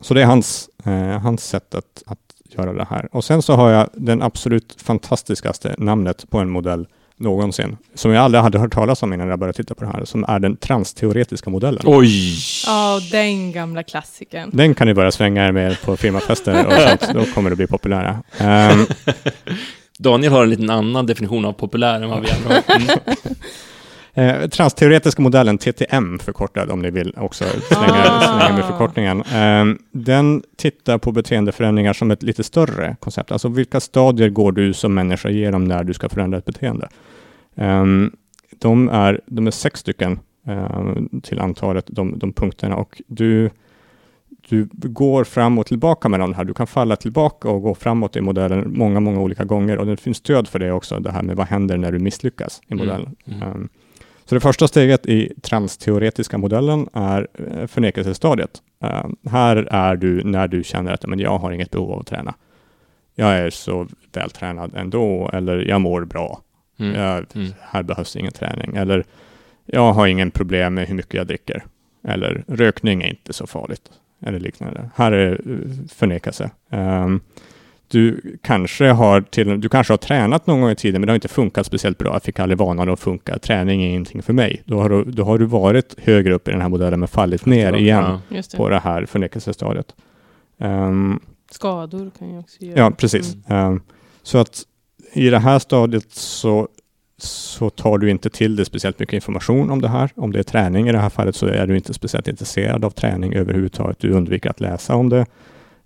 Så 0.00 0.14
det 0.14 0.22
är 0.22 0.26
hans, 0.26 0.70
eh, 0.84 0.92
hans 1.20 1.44
sätt 1.48 1.74
att, 1.74 2.02
att 2.06 2.21
göra 2.54 2.72
det 2.72 2.86
här. 2.90 3.08
Och 3.12 3.24
sen 3.24 3.42
så 3.42 3.54
har 3.54 3.70
jag 3.70 3.88
den 3.94 4.22
absolut 4.22 4.76
fantastiskaste 4.82 5.74
namnet 5.78 6.30
på 6.30 6.38
en 6.38 6.50
modell 6.50 6.86
någonsin, 7.16 7.76
som 7.94 8.10
jag 8.10 8.24
aldrig 8.24 8.42
hade 8.42 8.58
hört 8.58 8.72
talas 8.72 9.02
om 9.02 9.12
innan 9.12 9.28
jag 9.28 9.38
började 9.38 9.56
titta 9.56 9.74
på 9.74 9.84
det 9.84 9.90
här, 9.90 10.04
som 10.04 10.24
är 10.28 10.38
den 10.38 10.56
transteoretiska 10.56 11.50
modellen. 11.50 11.82
Oj! 11.86 12.34
Ja, 12.66 13.00
den 13.10 13.52
gamla 13.52 13.82
klassikern. 13.82 14.50
Den 14.52 14.74
kan 14.74 14.86
ni 14.86 14.94
börja 14.94 15.10
svänga 15.10 15.46
er 15.48 15.52
med 15.52 15.82
på 15.82 15.96
firmafester 15.96 16.66
och 16.66 16.72
sånt, 16.72 17.14
då 17.14 17.24
kommer 17.34 17.50
det 17.50 17.56
bli 17.56 17.66
populära. 17.66 18.22
Ehm, 18.38 18.86
Daniel 19.98 20.32
har 20.32 20.42
en 20.42 20.50
liten 20.50 20.70
annan 20.70 21.06
definition 21.06 21.44
av 21.44 21.52
populär 21.52 22.00
än 22.00 22.10
vad 22.10 22.22
vi 22.22 22.30
andra 22.30 22.54
har. 22.54 22.62
Mm. 22.82 23.36
Eh, 24.14 24.48
transteoretiska 24.48 25.22
modellen, 25.22 25.58
TTM 25.58 26.18
förkortad 26.18 26.70
om 26.70 26.82
ni 26.82 26.90
vill 26.90 27.14
också 27.16 27.44
slänga, 27.44 28.02
Ah. 28.04 28.38
slänga 28.38 28.56
med 28.56 28.64
förkortningen. 28.66 29.20
Eh, 29.22 29.76
den 29.92 30.42
tittar 30.56 30.98
på 30.98 31.12
beteendeförändringar 31.12 31.92
som 31.92 32.10
ett 32.10 32.22
lite 32.22 32.44
större 32.44 32.96
koncept. 33.00 33.32
Alltså 33.32 33.48
vilka 33.48 33.80
stadier 33.80 34.28
går 34.28 34.52
du 34.52 34.72
som 34.72 34.94
människa 34.94 35.28
igenom 35.28 35.64
när 35.64 35.84
du 35.84 35.94
ska 35.94 36.08
förändra 36.08 36.38
ett 36.38 36.44
beteende? 36.44 36.88
Eh, 37.54 37.84
de, 38.58 38.88
är, 38.88 39.20
de 39.26 39.46
är 39.46 39.50
sex 39.50 39.80
stycken 39.80 40.20
eh, 40.46 40.92
till 41.22 41.40
antalet, 41.40 41.84
de, 41.88 42.18
de 42.18 42.32
punkterna 42.32 42.76
och 42.76 43.02
du 43.06 43.50
du 44.48 44.68
går 44.72 45.24
fram 45.24 45.58
och 45.58 45.66
tillbaka 45.66 46.08
med 46.08 46.20
de 46.20 46.34
här. 46.34 46.44
Du 46.44 46.54
kan 46.54 46.66
falla 46.66 46.96
tillbaka 46.96 47.48
och 47.48 47.62
gå 47.62 47.74
framåt 47.74 48.16
i 48.16 48.20
modellen 48.20 48.72
många, 48.78 49.00
många 49.00 49.20
olika 49.20 49.44
gånger 49.44 49.78
och 49.78 49.86
det 49.86 49.96
finns 49.96 50.16
stöd 50.16 50.48
för 50.48 50.58
det 50.58 50.72
också, 50.72 51.00
det 51.00 51.10
här 51.12 51.22
med 51.22 51.36
vad 51.36 51.46
händer 51.46 51.76
när 51.76 51.92
du 51.92 51.98
misslyckas 51.98 52.60
i 52.68 52.72
Mm, 52.72 52.86
modellen. 52.86 53.16
mm. 53.26 53.42
Um, 53.48 53.68
så 54.32 54.36
det 54.36 54.40
första 54.40 54.68
steget 54.68 55.06
i 55.06 55.32
transteoretiska 55.42 56.38
modellen 56.38 56.88
är 56.92 57.28
eh, 57.34 57.66
förnekelsestadiet. 57.66 58.62
Um, 58.80 59.16
här 59.30 59.56
är 59.56 59.96
du 59.96 60.24
när 60.24 60.48
du 60.48 60.64
känner 60.64 60.92
att 60.92 61.06
men 61.06 61.18
jag 61.18 61.38
har 61.38 61.52
inget 61.52 61.70
behov 61.70 61.92
av 61.92 62.00
att 62.00 62.06
träna. 62.06 62.34
Jag 63.14 63.28
är 63.32 63.50
så 63.50 63.86
vältränad 64.12 64.74
ändå, 64.76 65.30
eller 65.32 65.58
jag 65.68 65.80
mår 65.80 66.04
bra. 66.04 66.40
Mm. 66.78 67.00
Jag, 67.00 67.26
Mm. 67.34 67.52
här 67.60 67.82
behövs 67.82 68.16
ingen 68.16 68.32
träning. 68.32 68.76
Eller 68.76 69.04
jag 69.66 69.92
har 69.92 70.06
ingen 70.06 70.30
problem 70.30 70.74
med 70.74 70.88
hur 70.88 70.94
mycket 70.94 71.14
jag 71.14 71.26
dricker. 71.26 71.64
Eller 72.08 72.44
rökning 72.48 73.02
är 73.02 73.08
inte 73.08 73.32
så 73.32 73.46
farligt. 73.46 73.90
Eller 74.26 74.40
liknande. 74.40 74.90
Här 74.94 75.12
är 75.12 75.32
eh, 75.32 75.88
förnekelse. 75.94 76.50
Ehm, 76.70 77.20
du, 77.92 78.20
kanske 78.42 78.86
har 78.88 79.20
till, 79.20 79.60
du 79.60 79.68
kanske 79.68 79.92
har 79.92 79.98
tränat 79.98 80.46
någon 80.46 80.60
gång 80.60 80.70
i 80.70 80.76
tiden 80.76 81.00
men 81.00 81.06
det 81.06 81.10
har 81.10 81.14
inte 81.14 81.28
funkat 81.28 81.66
speciellt 81.66 81.98
bra. 81.98 82.12
Jag 82.12 82.22
fick 82.22 82.40
aldrig 82.40 82.58
vanan 82.58 82.88
att 82.88 83.00
funka. 83.00 83.38
Träning 83.38 83.82
är 83.82 83.88
ingenting 83.88 84.22
för 84.22 84.32
mig. 84.32 84.62
Då 84.64 84.80
har, 84.80 84.88
du, 84.88 85.04
då 85.04 85.24
har 85.24 85.38
du 85.38 85.44
varit 85.44 85.94
högre 85.98 86.34
upp 86.34 86.48
i 86.48 86.50
den 86.50 86.60
här 86.60 86.68
modellen 86.68 87.00
men 87.00 87.08
fallit 87.08 87.46
ner 87.46 87.72
igen 87.72 88.18
det. 88.28 88.56
på 88.56 88.68
det 88.68 88.78
här 88.78 89.06
förnekelsestadiet. 89.06 89.94
Ehm, 90.58 91.20
Skador 91.50 92.10
kan 92.18 92.30
ju 92.30 92.38
också 92.38 92.64
göra. 92.64 92.78
Ja, 92.78 92.90
precis. 92.90 93.34
Mm. 93.34 93.66
Ehm, 93.66 93.80
så 94.22 94.38
att 94.38 94.62
i 95.12 95.30
det 95.30 95.38
här 95.38 95.58
stadiet 95.58 96.12
så, 96.12 96.68
så 97.18 97.70
tar 97.70 97.98
du 97.98 98.10
inte 98.10 98.30
till 98.30 98.56
dig 98.56 98.66
speciellt 98.66 98.98
mycket 98.98 99.14
information 99.14 99.70
om 99.70 99.80
det 99.80 99.88
här. 99.88 100.10
Om 100.16 100.32
det 100.32 100.38
är 100.38 100.42
träning 100.42 100.88
i 100.88 100.92
det 100.92 100.98
här 100.98 101.10
fallet 101.10 101.36
så 101.36 101.46
är 101.46 101.66
du 101.66 101.76
inte 101.76 101.94
speciellt 101.94 102.28
intresserad 102.28 102.84
av 102.84 102.90
träning 102.90 103.34
överhuvudtaget. 103.34 103.98
Du 103.98 104.10
undviker 104.10 104.50
att 104.50 104.60
läsa 104.60 104.94
om 104.94 105.08
det. 105.08 105.26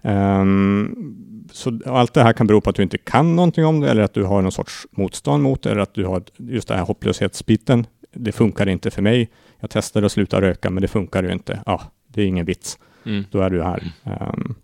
Ehm, 0.03 1.17
så 1.53 1.79
allt 1.87 2.15
det 2.15 2.23
här 2.23 2.33
kan 2.33 2.47
bero 2.47 2.61
på 2.61 2.71
att 2.71 2.77
du 2.77 2.83
inte 2.83 2.99
kan 2.99 3.37
någonting 3.37 3.65
om 3.65 3.81
det 3.81 3.91
eller 3.91 4.03
att 4.03 4.15
du 4.15 4.25
har 4.25 4.43
någon 4.43 4.53
sorts 4.53 4.87
motstånd 4.91 5.43
mot 5.43 5.63
det 5.63 5.71
eller 5.71 5.81
att 5.81 5.95
du 5.95 6.05
har 6.05 6.23
just 6.37 6.69
den 6.69 6.79
här 6.79 6.85
hopplöshetsbiten. 6.85 7.87
Det 8.13 8.33
funkar 8.33 8.69
inte 8.69 8.91
för 8.91 9.03
mig. 9.03 9.31
Jag 9.61 9.71
testade 9.71 10.07
att 10.07 10.13
sluta 10.13 10.41
röka 10.41 10.71
men 10.71 10.81
det 10.81 10.89
funkar 10.89 11.23
ju 11.23 11.33
inte. 11.33 11.63
Ja, 11.67 11.83
det 12.09 12.23
är 12.23 12.27
ingen 12.27 12.47
vits 12.47 12.79
Mm. 13.07 13.25
då 13.31 13.41
är 13.41 13.51
du 13.51 13.63
här. 13.63 13.83
Ehm, 14.05 14.55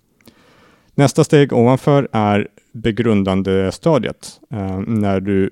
nästa 0.95 1.25
steg 1.25 1.53
ovanför 1.53 2.09
är 2.13 2.49
begrundande 2.73 3.73
stadiet. 3.73 4.41
Ehm, 4.51 4.83
när 4.83 5.21
du 5.21 5.51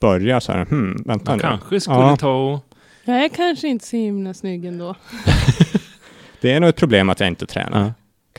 börjar 0.00 0.40
så 0.40 0.52
här, 0.52 0.64
hmm, 0.64 1.02
vänta 1.06 1.30
Man 1.30 1.38
nu. 1.38 1.42
kanske 1.42 1.80
skulle 1.80 1.96
Ja. 1.98 2.16
ta 2.16 2.52
och... 2.52 2.60
Jag 3.04 3.24
är 3.24 3.28
kanske 3.28 3.68
inte 3.68 3.84
så 3.86 3.96
himla 3.96 4.34
snygg 4.34 4.64
ändå. 4.64 4.94
Det 6.40 6.52
är 6.52 6.60
nog 6.60 6.68
ett 6.68 6.76
problem 6.76 7.08
att 7.10 7.20
jag 7.20 7.28
inte 7.28 7.46
tränar. 7.46 7.94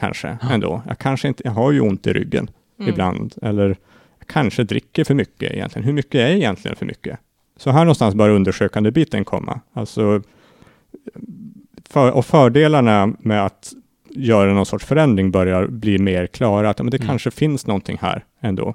Kanske, 0.05 0.37
Ja. 0.41 0.49
ändå. 0.53 0.81
Jag 0.87 0.97
kanske 0.97 1.27
inte, 1.27 1.41
jag 1.45 1.51
har 1.51 1.71
ju 1.71 1.79
ont 1.81 2.07
i 2.07 2.13
ryggen 2.13 2.49
Mm. 2.79 2.89
ibland, 2.93 3.33
eller 3.41 3.67
jag 4.19 4.27
kanske 4.27 4.63
dricker 4.63 5.03
för 5.03 5.13
mycket 5.13 5.51
egentligen. 5.51 5.85
Hur 5.85 5.93
mycket 5.93 6.15
är 6.15 6.27
egentligen 6.29 6.75
för 6.77 6.85
mycket? 6.85 7.19
Så 7.57 7.71
här 7.71 7.79
någonstans 7.85 8.15
bör 8.15 8.29
undersökande 8.29 8.91
biten 8.91 9.25
komma. 9.25 9.59
Alltså, 9.73 10.21
för, 11.89 12.11
och 12.11 12.25
fördelarna 12.25 13.13
med 13.19 13.45
att 13.45 13.73
göra 14.09 14.53
någon 14.53 14.65
sorts 14.65 14.85
förändring 14.85 15.31
börjar 15.31 15.67
bli 15.67 15.97
mer 15.99 16.27
klara. 16.27 16.69
Att 16.69 16.77
men 16.79 16.89
det 16.89 16.97
Mm. 16.97 17.07
kanske 17.07 17.31
finns 17.31 17.67
någonting 17.67 17.97
här 18.01 18.23
ändå. 18.41 18.73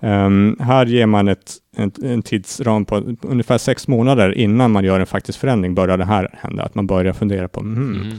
Ehm, 0.00 0.56
här 0.60 0.86
ger 0.86 1.06
man 1.06 1.28
ett, 1.28 1.52
en, 1.76 1.92
en 2.04 2.22
tidsram 2.22 2.84
på 2.84 3.16
ungefär 3.22 3.58
sex 3.58 3.88
månader 3.88 4.38
innan 4.38 4.70
man 4.70 4.84
gör 4.84 5.00
en 5.00 5.06
faktisk 5.06 5.38
förändring 5.38 5.74
börjar 5.74 5.96
det 5.98 6.04
här 6.04 6.28
hända. 6.38 6.62
Att 6.62 6.74
man 6.74 6.86
börjar 6.86 7.12
fundera 7.12 7.48
på, 7.48 7.60
mhm, 7.62 8.00
Mm. 8.02 8.16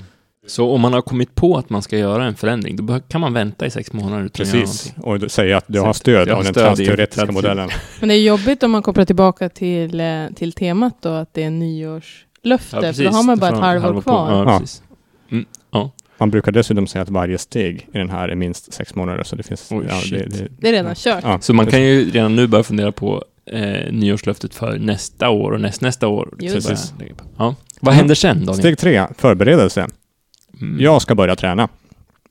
Så 0.52 0.72
om 0.72 0.82
man 0.82 0.94
har 0.94 1.02
kommit 1.02 1.36
på 1.36 1.58
att 1.58 1.70
man 1.70 1.82
ska 1.82 1.98
göra 1.98 2.26
en 2.26 2.36
förändring, 2.36 2.76
då 2.76 3.00
kan 3.00 3.22
man 3.22 3.34
vänta 3.34 3.66
i 3.66 3.70
sex 3.72 3.94
månader 3.94 4.24
utan 4.26 4.44
att 4.48 4.54
göra 4.54 4.62
Precis, 4.62 4.96
någonting. 4.98 5.26
och 5.26 5.32
säger 5.32 5.56
att 5.56 5.66
du 5.68 5.80
har 5.80 5.94
stöd 5.94 6.30
av 6.30 6.44
den 6.44 6.54
transteoretiska 6.54 7.32
modellen. 7.32 7.70
Men 8.00 8.10
det 8.10 8.16
är 8.16 8.22
jobbigt 8.22 8.64
om 8.64 8.72
man 8.72 8.82
kopplar 8.82 9.06
tillbaka 9.06 9.50
till, 9.50 10.00
eh, 10.00 10.26
till 10.36 10.52
temat 10.54 10.98
då, 11.02 11.10
att 11.10 11.34
det 11.34 11.44
är 11.44 11.50
nyårslöfte. 11.50 12.94
för 12.94 13.04
då 13.04 13.10
har 13.10 13.24
man 13.24 13.40
bara 13.40 13.50
ett 13.52 13.60
halvår 13.60 14.02
kvar. 14.02 14.32
Ja, 14.32 14.44
Ja. 14.52 14.60
precis. 14.60 14.84
Man 16.18 16.32
brukar 16.32 16.52
dessutom 16.52 16.88
säga 16.88 17.02
att 17.02 17.10
varje 17.10 17.38
steg 17.38 17.88
i 17.94 17.98
den 17.98 18.10
här 18.10 18.30
är 18.30 18.36
minst 18.36 18.74
sex 18.74 18.96
månader, 18.96 19.24
så 19.24 19.36
det 19.36 19.44
finns... 19.44 19.72
Oj, 19.72 19.86
ja, 19.90 19.96
shit. 19.96 20.38
det, 20.40 20.48
Det 20.60 20.68
är 20.70 20.72
redan 20.72 20.96
kört. 20.96 21.24
ja, 21.24 21.40
Så 21.42 21.54
man 21.54 21.66
kan 21.68 21.82
ju 21.84 22.12
redan 22.12 22.36
nu 22.36 22.48
börja 22.48 22.64
fundera 22.64 22.92
på 22.92 23.24
eh, 23.46 23.92
nyårslöftet 23.92 24.56
för 24.56 24.78
nästa 24.80 25.30
år 25.30 25.52
och 25.52 25.62
näst, 25.62 25.82
nästa 25.82 26.08
år. 26.08 26.34
Just 26.40 26.68
det. 27.00 27.06
på. 27.06 27.24
Ja. 27.38 27.56
Vad 27.80 27.94
händer 27.94 28.16
sen, 28.16 28.38
Daniel? 28.46 28.56
Steg 28.58 28.78
tre, 28.78 29.08
förberedelse. 29.18 29.88
Mm. 30.62 30.80
Jag 30.82 31.02
ska 31.02 31.16
börja 31.16 31.36
träna. 31.36 31.68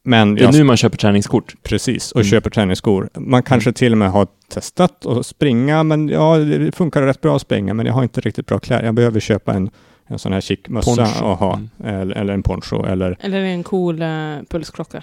Men 0.03 0.35
Det 0.35 0.41
är 0.41 0.45
jag, 0.45 0.55
nu 0.55 0.65
man 0.65 0.77
köper 0.77 0.97
träningskort. 0.99 1.55
precis, 1.63 2.13
och 2.13 2.21
Mm. 2.21 2.31
köper 2.31 2.51
träningsskor. 2.51 3.11
Man 3.15 3.43
kanske 3.43 3.73
till 3.73 3.93
och 3.93 3.99
med 3.99 4.11
har 4.11 4.27
testat 4.49 5.07
att 5.07 5.27
springa, 5.27 5.83
men 5.83 6.09
ja, 6.09 6.37
det 6.39 6.73
funkar 6.77 7.03
rätt 7.03 7.21
bra 7.21 7.37
att 7.37 7.43
springa, 7.43 7.75
men 7.75 7.87
jag 7.87 7.93
har 7.93 8.03
inte 8.03 8.21
riktigt 8.21 8.47
bra 8.47 8.59
kläder. 8.59 8.85
Jag 8.85 8.95
behöver 8.95 9.21
köpa 9.21 9.53
en, 9.55 9.71
en 10.07 10.19
sån 10.19 10.33
här 10.33 10.41
chic 10.41 10.61
mössa 10.69 11.25
och 11.25 11.37
ha, 11.39 11.55
Mm. 11.55 12.01
eller, 12.01 12.17
eller 12.17 12.35
en 12.35 12.43
poncho, 12.43 12.85
eller 12.87 13.17
Eller 13.21 13.41
en 13.41 13.63
cool 13.63 14.03
eh, 14.03 14.09
pulsklocka. 14.51 15.03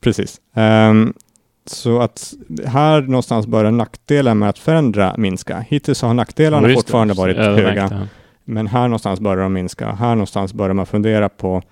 Precis. 0.00 0.40
Ehm, 0.54 1.14
så 1.66 2.00
att 2.00 2.34
här 2.66 3.00
någonstans 3.02 3.46
börjar 3.46 3.70
nackdelen 3.70 4.38
med 4.38 4.48
att 4.48 4.58
förändra 4.58 5.14
minska. 5.18 5.60
Hittills 5.68 6.02
har 6.02 6.14
nackdelarna 6.14 6.62
Ja, 6.62 6.68
det. 6.68 6.74
fortfarande 6.74 7.14
varit 7.14 7.36
höga, 7.36 7.88
ja. 7.90 8.00
men 8.44 8.66
här 8.66 8.82
någonstans 8.82 9.20
börjar 9.20 9.42
de 9.42 9.52
minska. 9.52 9.92
Här 9.92 10.14
någonstans 10.14 10.54
börjar 10.54 10.74
man 10.74 10.86
fundera 10.86 11.28
på, 11.28 11.62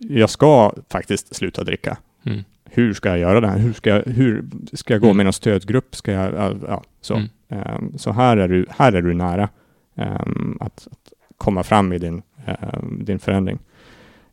jag 0.00 0.30
ska 0.30 0.72
faktiskt 0.90 1.34
sluta 1.34 1.64
dricka. 1.64 1.96
Mm. 2.26 2.40
Hur 2.64 2.94
ska 2.94 3.08
jag 3.08 3.18
göra 3.18 3.40
det 3.40 3.48
här? 3.48 3.58
Hur 3.58 3.72
ska 3.72 3.90
jag, 3.90 4.02
hur 4.02 4.44
ska 4.72 4.94
jag 4.94 5.00
gå 5.00 5.06
Mm. 5.06 5.16
med 5.16 5.26
någon 5.26 5.32
stödgrupp? 5.32 5.96
Ska 5.96 6.12
jag, 6.12 6.58
ja, 6.68 6.82
så. 7.00 7.14
Mm. 7.14 7.28
Ehm, 7.48 7.98
så 7.98 8.12
här 8.12 8.36
är 8.36 8.48
du, 8.48 8.66
här 8.70 8.92
är 8.92 9.02
du 9.02 9.14
nära 9.14 9.48
ehm, 9.96 10.58
att, 10.60 10.88
att 10.90 11.12
komma 11.36 11.62
fram 11.62 11.92
i 11.92 11.98
din, 11.98 12.22
ehm, 12.46 13.04
din 13.04 13.18
förändring. 13.18 13.58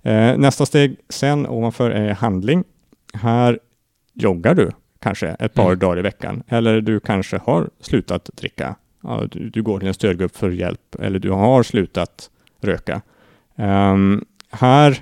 Eh, 0.02 0.38
nästa 0.38 0.66
steg 0.66 0.96
sen 1.10 1.48
ovanför 1.48 1.92
är 1.92 2.14
handling. 2.14 2.64
Här 3.14 3.60
joggar 4.14 4.56
du 4.56 4.72
kanske 5.00 5.28
ett 5.28 5.54
par 5.54 5.66
Mm. 5.68 5.80
dagar 5.80 6.00
i 6.00 6.02
veckan. 6.02 6.44
Eller 6.48 6.82
du 6.82 7.00
kanske 7.00 7.38
har 7.38 7.70
slutat 7.82 8.30
dricka. 8.34 8.76
Ja, 9.04 9.24
du, 9.32 9.50
du 9.50 9.64
går 9.64 9.80
till 9.80 9.88
en 9.88 9.94
stödgrupp 9.94 10.36
för 10.36 10.50
hjälp. 10.50 10.96
Eller 11.00 11.20
du 11.20 11.32
har 11.32 11.64
slutat 11.64 12.30
röka. 12.62 13.02
Här 14.52 14.98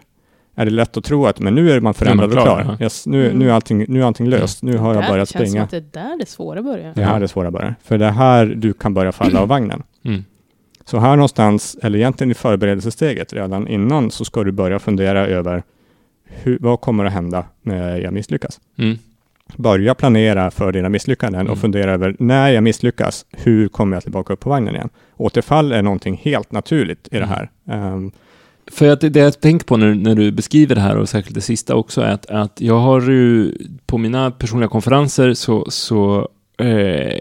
är 0.58 0.66
det 0.66 0.72
lätt 0.72 0.98
att 0.98 1.04
tro 1.04 1.26
att 1.26 1.40
men 1.40 1.56
nu 1.56 1.72
är 1.72 1.80
man 1.82 1.94
förändrad 1.94 2.34
och 2.38 2.44
klar. 2.44 2.78
Yes, 2.82 3.08
nu, 3.08 3.26
Mm. 3.26 3.40
nu, 3.40 3.50
är 3.50 3.54
allting, 3.54 3.86
nu 3.88 4.02
är 4.02 4.06
allting 4.06 4.28
löst. 4.30 4.64
Nu 4.64 4.78
har 4.78 4.94
jag 4.94 5.04
Där 5.04 5.10
börjat 5.10 5.30
känns 5.30 5.40
som 5.42 5.48
springa. 5.48 5.64
att 5.64 5.70
det 5.70 5.78
är 5.78 6.10
där 6.10 6.18
det 6.20 6.26
svåra 6.26 6.62
börjar. 6.64 6.92
Det 6.96 7.04
här 7.04 7.22
är 7.22 7.28
svåra 7.28 7.52
början. 7.52 7.76
För 7.84 7.98
det 7.98 8.06
är 8.06 8.12
här 8.12 8.46
du 8.46 8.74
kan 8.74 8.94
börja 8.94 9.12
falla 9.12 9.40
av 9.42 9.48
vagnen. 9.48 9.84
Mm. 10.06 10.24
Så 10.86 10.98
här 11.00 11.16
någonstans, 11.16 11.78
eller 11.84 12.00
egentligen 12.00 12.32
i 12.32 12.34
förberedelsesteget 12.34 13.34
redan 13.34 13.68
innan, 13.68 14.12
så 14.12 14.26
ska 14.26 14.44
du 14.44 14.52
börja 14.52 14.80
fundera 14.80 15.28
över 15.28 15.64
hur, 16.26 16.58
vad 16.62 16.82
kommer 16.82 17.06
att 17.06 17.14
hända 17.14 17.46
när 17.62 17.98
jag 18.00 18.14
misslyckas? 18.14 18.60
Mm. 18.78 18.98
Börja 19.56 19.96
planera 19.96 20.52
för 20.52 20.72
dina 20.72 20.90
misslyckanden 20.90 21.42
Mm. 21.42 21.52
och 21.54 21.58
fundera 21.60 21.92
över 21.94 22.16
när 22.20 22.50
jag 22.50 22.64
misslyckas, 22.64 23.26
hur 23.32 23.68
kommer 23.68 23.96
jag 23.96 24.04
tillbaka 24.04 24.34
upp 24.34 24.40
på 24.40 24.50
vagnen 24.50 24.76
igen? 24.76 24.90
Återfall 25.18 25.72
är 25.72 25.82
någonting 25.82 26.22
helt 26.24 26.52
naturligt 26.52 27.08
i 27.12 27.18
det 27.18 27.24
Mm. 27.24 27.30
här. 27.30 27.50
Ehm, 27.70 28.12
För 28.72 28.90
att 28.90 29.02
det, 29.02 29.10
det 29.10 29.20
jag 29.20 29.42
tänker 29.42 29.66
på 29.66 29.78
när, 29.78 29.96
när 29.96 30.16
du 30.16 30.32
beskriver 30.32 30.76
det 30.76 30.82
här 30.82 30.98
och 30.98 31.10
särskilt 31.10 31.36
det 31.36 31.42
sista 31.42 31.76
också 31.76 32.02
är 32.02 32.12
att, 32.12 32.26
att 32.26 32.62
jag 32.62 32.80
har 32.80 33.02
ju 33.02 33.54
på 33.86 33.98
mina 33.98 34.32
personliga 34.32 34.70
konferenser 34.70 35.34
så, 35.34 35.66
så 35.70 36.30
eh, 36.60 37.18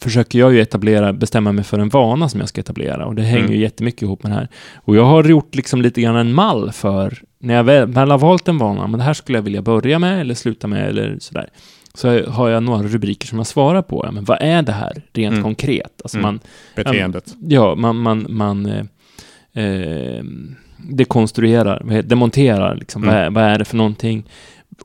försöker 0.00 0.38
jag 0.38 0.52
ju 0.52 0.60
etablera, 0.60 1.12
bestämma 1.12 1.52
mig 1.52 1.64
för 1.64 1.78
en 1.78 1.88
vana 1.88 2.28
som 2.28 2.40
jag 2.40 2.48
ska 2.48 2.60
etablera 2.60 3.06
och 3.06 3.14
det 3.14 3.22
hänger 3.22 3.38
Mm. 3.44 3.52
ju 3.52 3.58
jättemycket 3.58 4.02
ihop 4.02 4.22
med 4.22 4.32
det 4.32 4.36
här. 4.36 4.48
Och 4.76 4.96
jag 4.96 5.04
har 5.04 5.24
gjort 5.24 5.54
liksom 5.54 5.82
lite 5.82 6.00
grann 6.02 6.16
en 6.16 6.32
mall 6.34 6.72
för 6.72 7.18
när 7.38 7.54
jag 7.54 7.64
väl, 7.64 7.88
väl 7.88 8.10
har 8.10 8.18
valt 8.18 8.48
en 8.48 8.58
vana, 8.58 8.86
men 8.86 8.98
det 8.98 9.04
här 9.04 9.14
skulle 9.14 9.38
jag 9.38 9.42
vilja 9.42 9.62
börja 9.62 9.98
med 9.98 10.20
eller 10.20 10.34
sluta 10.34 10.66
med 10.66 10.88
eller 10.88 11.16
sådär. 11.20 11.48
Så 11.94 12.24
har 12.30 12.48
jag 12.48 12.62
några 12.62 12.82
rubriker 12.82 13.26
som 13.26 13.38
jag 13.38 13.46
svarar 13.46 13.82
på. 13.82 14.02
Ja, 14.06 14.10
men 14.10 14.24
vad 14.24 14.38
är 14.40 14.62
det 14.62 14.72
här 14.72 14.92
rent 15.12 15.32
Mm. 15.32 15.42
konkret? 15.42 16.00
Alltså 16.04 16.18
Mm. 16.18 16.22
man, 16.26 16.40
beteendet. 16.76 17.34
Ja, 17.48 17.74
man, 17.74 17.96
man, 17.96 18.26
man 18.28 18.66
eh, 18.66 19.64
eh, 19.64 20.22
dekonstruerar, 20.90 22.02
demonterar, 22.02 22.76
liksom, 22.76 23.02
Mm. 23.02 23.14
vad, 23.14 23.24
är, 23.24 23.30
vad 23.30 23.44
är 23.54 23.58
det 23.58 23.64
för 23.64 23.76
någonting? 23.76 24.24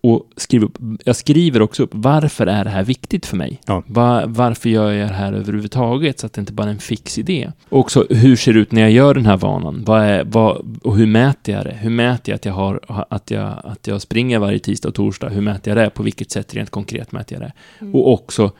Och 0.01 0.23
skriver 0.37 0.65
upp, 0.65 0.77
jag 1.03 1.15
skriver 1.15 1.61
också 1.61 1.83
upp, 1.83 1.89
varför 1.93 2.47
är 2.47 2.63
det 2.63 2.69
här 2.69 2.83
viktigt 2.83 3.25
för 3.25 3.37
mig? 3.37 3.61
Ja. 3.65 3.83
Va, 3.87 4.23
varför 4.25 4.69
gör 4.69 4.91
jag 4.91 5.09
det 5.09 5.13
här 5.13 5.33
överhuvudtaget? 5.33 6.19
Så 6.19 6.25
att 6.25 6.33
det 6.33 6.39
inte 6.41 6.53
bara 6.53 6.67
är 6.67 6.71
en 6.71 6.79
fix 6.79 7.17
idé. 7.17 7.51
Och 7.69 7.79
också, 7.79 8.05
hur 8.09 8.35
ser 8.35 8.53
det 8.53 8.59
ut 8.59 8.71
när 8.71 8.81
jag 8.81 8.91
gör 8.91 9.13
den 9.13 9.25
här 9.25 9.37
vanan? 9.37 9.83
Vad 9.85 10.01
är, 10.01 10.23
vad, 10.23 10.77
och 10.83 10.97
hur 10.97 11.07
mäter 11.07 11.55
jag 11.55 11.65
det? 11.65 11.73
Hur 11.79 11.89
mäter 11.89 12.31
jag 12.31 12.35
att 12.35 12.45
jag, 12.45 12.53
har, 12.53 12.79
att, 13.09 13.31
jag, 13.31 13.53
att 13.63 13.87
jag 13.87 14.01
springer 14.01 14.39
varje 14.39 14.59
tisdag 14.59 14.89
och 14.89 14.95
torsdag? 14.95 15.29
Hur 15.29 15.41
mäter 15.41 15.75
jag 15.77 15.85
det? 15.85 15.89
På 15.89 16.03
vilket 16.03 16.31
sätt 16.31 16.53
rent 16.53 16.69
konkret 16.69 17.11
mäter 17.11 17.37
jag 17.39 17.41
det? 17.49 17.53
Mm. 17.81 17.95
Och 17.95 18.13
också, 18.13 18.51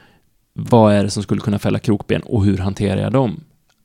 vad 0.52 0.92
är 0.94 1.04
det 1.04 1.10
som 1.10 1.22
skulle 1.22 1.40
kunna 1.40 1.58
fälla 1.58 1.78
krokben 1.78 2.22
och 2.22 2.44
hur 2.44 2.58
hanterar 2.58 3.00
jag 3.00 3.12
dem? 3.12 3.40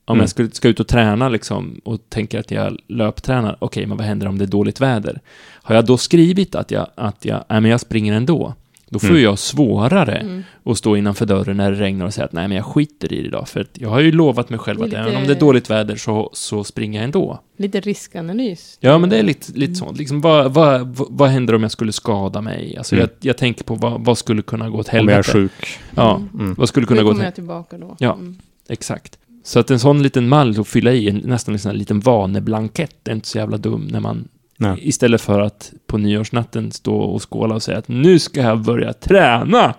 Om 0.06 0.16
Mm. 0.16 0.22
jag 0.24 0.30
skulle, 0.30 0.52
ska 0.52 0.68
ut 0.68 0.80
och 0.80 0.88
träna 0.88 1.30
liksom 1.30 1.82
och 1.84 2.00
tänker 2.10 2.40
att 2.40 2.52
jag 2.52 2.78
löptränar, 2.88 3.56
okej, 3.60 3.86
men 3.86 3.98
vad 3.98 4.06
händer 4.08 4.28
om 4.28 4.38
det 4.38 4.46
är 4.46 4.48
dåligt 4.48 4.82
väder? 4.82 5.22
Har 5.64 5.76
jag 5.76 5.86
då 5.86 5.98
skrivit 5.98 6.56
att 6.56 6.72
jag, 6.72 6.88
att 6.96 7.26
jag, 7.26 7.44
nej 7.50 7.62
men 7.62 7.72
jag 7.72 7.80
springer 7.80 8.14
ändå, 8.14 8.54
då 8.90 9.00
får 9.00 9.08
Mm. 9.10 9.22
jag 9.24 9.40
svårare 9.40 10.16
Mm. 10.16 10.44
att 10.66 10.78
stå 10.78 10.98
innanför 10.98 11.26
dörren 11.26 11.58
när 11.58 11.72
det 11.72 11.78
regnar 11.80 12.06
och 12.06 12.14
säga 12.14 12.26
att 12.26 12.32
nej 12.34 12.48
men 12.48 12.58
jag 12.58 12.66
skiter 12.66 13.14
i 13.14 13.22
det 13.22 13.28
idag, 13.28 13.50
för 13.50 13.62
att 13.62 13.70
jag 13.74 13.90
har 13.90 14.00
ju 14.00 14.12
lovat 14.12 14.50
mig 14.50 14.60
själv 14.60 14.82
att 14.82 14.86
lite- 14.88 15.00
även 15.00 15.16
om 15.16 15.24
det 15.28 15.34
är 15.34 15.40
dåligt 15.40 15.70
väder 15.70 15.96
så, 15.96 16.30
så 16.34 16.64
springer 16.64 17.00
jag 17.00 17.04
ändå. 17.04 17.40
Lite 17.58 17.80
riskanalys. 17.80 18.78
Ja, 18.80 18.98
men 18.98 19.10
det 19.10 19.18
är 19.20 19.24
lite, 19.24 19.52
lite 19.52 19.64
Mm. 19.66 19.76
sånt. 19.76 19.98
Liksom, 19.98 20.22
vad, 20.22 20.54
vad, 20.54 20.88
vad- 20.96 21.08
vad 21.10 21.30
händer 21.30 21.56
om 21.56 21.62
jag 21.62 21.72
skulle 21.72 21.92
skada 21.92 22.42
mig? 22.42 22.78
Alltså, 22.78 22.96
Mm. 22.96 23.08
jag, 23.20 23.28
jag 23.30 23.38
tänker 23.38 23.64
på 23.64 23.76
vad, 23.76 24.06
vad 24.06 24.18
skulle 24.18 24.42
kunna 24.42 24.70
gå 24.70 24.78
åt 24.78 24.90
Om 24.90 24.96
jag 24.96 25.04
är 25.04 25.10
helvete? 25.10 25.32
sjuk. 25.32 25.80
Ja, 25.96 26.22
Mm. 26.34 26.54
Vad 26.58 26.68
skulle 26.70 26.86
kunna 26.86 27.02
gå 27.04 27.10
åt 27.10 27.14
kommer 27.14 27.24
helvete? 27.24 27.42
jag 27.42 27.66
tillbaka 27.70 27.78
då. 27.78 27.96
Ja. 28.00 28.14
Mm. 28.14 28.38
Exakt. 28.70 29.18
Så 29.44 29.60
att 29.60 29.72
en 29.72 29.80
sån 29.80 30.04
liten 30.04 30.28
mall 30.30 30.60
att 30.60 30.68
fylla 30.68 30.92
i, 30.92 31.10
en, 31.10 31.18
nästan 31.18 31.54
en 31.54 31.60
sån 31.60 31.70
här 31.72 31.78
liten 31.78 32.00
vaneblankett, 32.00 33.08
är 33.08 33.12
inte 33.14 33.28
så 33.28 33.38
jävla 33.38 33.58
dum 33.58 33.88
när 33.92 34.00
man 34.00 34.28
Nej. 34.58 34.78
istället 34.82 35.22
för 35.22 35.40
att 35.40 35.74
på 35.88 35.98
nyårsnatten 35.98 36.72
stå 36.72 36.96
och 36.96 37.32
skåla 37.32 37.56
och 37.56 37.64
säga 37.64 37.78
att 37.78 37.88
nu 37.88 38.20
ska 38.20 38.42
jag 38.42 38.60
börja 38.62 38.94
träna. 38.94 39.74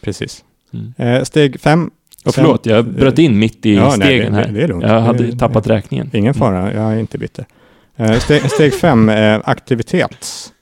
Precis. 0.00 0.44
Mm. 0.72 0.92
Eh, 0.96 1.22
steg 1.24 1.60
fem. 1.60 1.90
Och 2.24 2.34
förlåt, 2.34 2.66
jag 2.66 2.84
bröt 2.84 3.18
in 3.18 3.38
mitt 3.38 3.66
i 3.66 3.74
Ja, 3.74 3.82
nej, 3.88 3.92
stegen 4.06 4.32
det- 4.32 4.38
här. 4.38 4.46
det- 4.46 4.52
det 4.52 4.62
är 4.62 4.68
lugnt. 4.68 4.82
jag 4.84 5.00
hade 5.00 5.26
Det- 5.26 5.38
tappat 5.38 5.66
räkningen. 5.66 6.10
Ingen 6.12 6.24
Mm. 6.24 6.34
fara, 6.34 6.72
jag 6.74 6.92
är 6.92 6.98
inte 6.98 7.18
bitter. 7.18 7.46
Eh, 7.96 8.18
Steg, 8.18 8.50
steg 8.50 8.74
fem, 8.74 9.08
eh, 9.08 9.40
aktivitetsstadiet. 9.44 10.52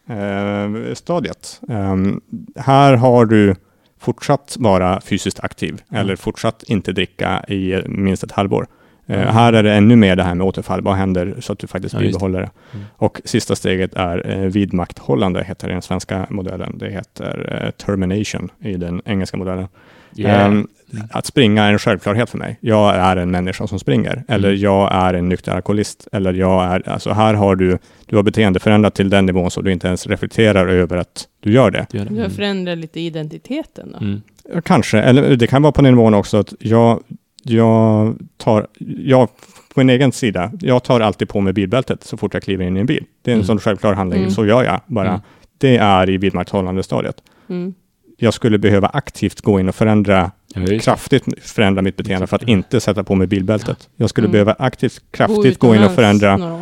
Eh, 0.91 0.95
stadiet. 0.95 1.61
Ehm, 1.69 2.21
här 2.57 2.93
har 2.97 3.27
du 3.27 3.55
fortsatt 4.05 4.57
vara 4.59 5.01
fysiskt 5.01 5.41
aktiv 5.45 5.83
Mm. 5.91 6.01
eller 6.01 6.17
fortsatt 6.17 6.63
inte 6.67 6.93
dricka 6.93 7.45
i 7.49 7.83
minst 7.87 8.25
ett 8.25 8.33
halvår. 8.33 8.67
Eh, 9.07 9.21
Mm. 9.23 9.35
Här 9.35 9.53
är 9.53 9.63
det 9.63 9.73
ännu 9.75 9.97
mer 9.97 10.17
det 10.17 10.23
här 10.23 10.35
med 10.35 10.47
återfall. 10.47 10.81
Vad 10.83 10.95
händer 10.95 11.35
så 11.41 11.53
att 11.53 11.59
du 11.59 11.67
faktiskt 11.67 11.95
Ja, 11.95 12.01
bibehåller 12.01 12.41
det? 12.41 12.51
Mm. 12.75 12.85
Och 12.97 13.21
sista 13.25 13.57
steget 13.57 13.95
är 13.95 14.31
eh, 14.31 14.39
vidmakthållande, 14.51 15.45
heter 15.45 15.69
den 15.69 15.83
svenska 15.83 16.27
modellen. 16.31 16.79
Det 16.79 16.91
heter 16.91 17.63
eh, 17.65 17.71
termination 17.71 18.49
i 18.61 18.75
den 18.77 19.03
engelska 19.05 19.37
modellen. 19.37 19.69
Yeah. 20.17 20.53
Ehm, 21.01 21.09
att 21.11 21.27
springa 21.27 21.65
är 21.65 21.73
en 21.73 21.79
självklarhet 21.79 22.31
för 22.31 22.39
mig. 22.39 22.59
Jag 22.61 22.95
är 22.97 23.17
en 23.17 23.31
människa 23.31 23.67
som 23.67 23.79
springer. 23.79 24.25
Eller 24.29 24.49
Mm. 24.49 24.61
jag 24.61 24.93
är 24.95 25.15
en 25.15 25.29
nykter 25.29 25.53
alkoholist. 25.53 26.09
Eller 26.13 26.33
jag 26.33 26.65
är, 26.65 26.89
alltså 26.89 27.11
här 27.13 27.35
har 27.35 27.57
du, 27.57 27.79
du 28.07 28.17
har 28.17 28.23
beteendeförändrat 28.23 28.95
till 28.95 29.11
den 29.11 29.27
nivån 29.27 29.51
så 29.51 29.61
du 29.63 29.73
inte 29.73 29.87
ens 29.87 30.07
reflekterar 30.07 30.69
över 30.69 30.97
att 30.97 31.29
du 31.41 31.53
gör 31.53 31.71
det. 31.71 31.87
Det 31.91 31.99
gör 31.99 32.05
det. 32.05 32.11
Du 32.11 32.17
har 32.17 32.25
Mm. 32.25 32.37
förändrat 32.37 32.79
lite 32.79 33.01
identiteten 33.01 33.93
då. 33.93 33.99
Mm. 33.99 34.23
Kanske, 34.65 34.99
eller 35.03 35.37
det 35.37 35.47
kan 35.47 35.63
vara 35.63 35.73
på 35.73 35.83
den 35.83 35.95
nivån 35.95 36.15
också 36.15 36.37
att 36.37 36.55
jag, 36.61 37.03
jag 37.43 38.17
tar, 38.37 38.67
jag 38.99 39.29
på 39.75 39.81
min 39.81 39.91
egen 39.91 40.13
sida, 40.13 40.53
jag 40.61 40.83
tar 40.85 41.01
alltid 41.01 41.29
på 41.29 41.41
mig 41.41 41.53
bilbältet 41.53 42.05
så 42.05 42.17
fort 42.17 42.35
jag 42.35 42.43
kliver 42.43 42.65
in 42.65 42.77
i 42.77 42.81
en 42.81 42.87
bil. 42.87 43.05
Det 43.23 43.31
är 43.31 43.33
en 43.33 43.39
Mm. 43.39 43.47
sån 43.47 43.59
självklar 43.59 43.95
handling, 43.95 44.19
Mm. 44.21 44.31
så 44.31 44.47
gör 44.47 44.65
jag 44.65 44.81
bara. 44.87 45.09
Mm. 45.09 45.21
Det 45.59 45.77
är 45.77 46.11
i 46.11 46.17
vidmakthållande 46.17 46.83
stadiet. 46.83 47.17
Mm. 47.49 47.75
Jag 48.19 48.35
skulle 48.35 48.59
behöva 48.59 48.89
aktivt 48.89 49.41
gå 49.41 49.61
in 49.61 49.69
och 49.69 49.75
förändra 49.75 50.31
Ja, 50.55 50.79
kraftigt 50.81 51.25
förändra 51.41 51.83
mitt 51.83 51.97
beteende 51.97 52.27
för 52.27 52.37
att 52.37 52.49
inte 52.49 52.81
sätta 52.81 53.05
på 53.05 53.15
mig 53.15 53.27
bilbältet. 53.27 53.89
Jag 53.97 54.11
skulle 54.11 54.25
Mm. 54.25 54.33
behöva 54.33 54.57
aktivt, 54.59 55.03
kraftigt 55.11 55.59
gå 55.59 55.75
in 55.75 55.83
och 55.83 55.93
förändra, 55.93 56.61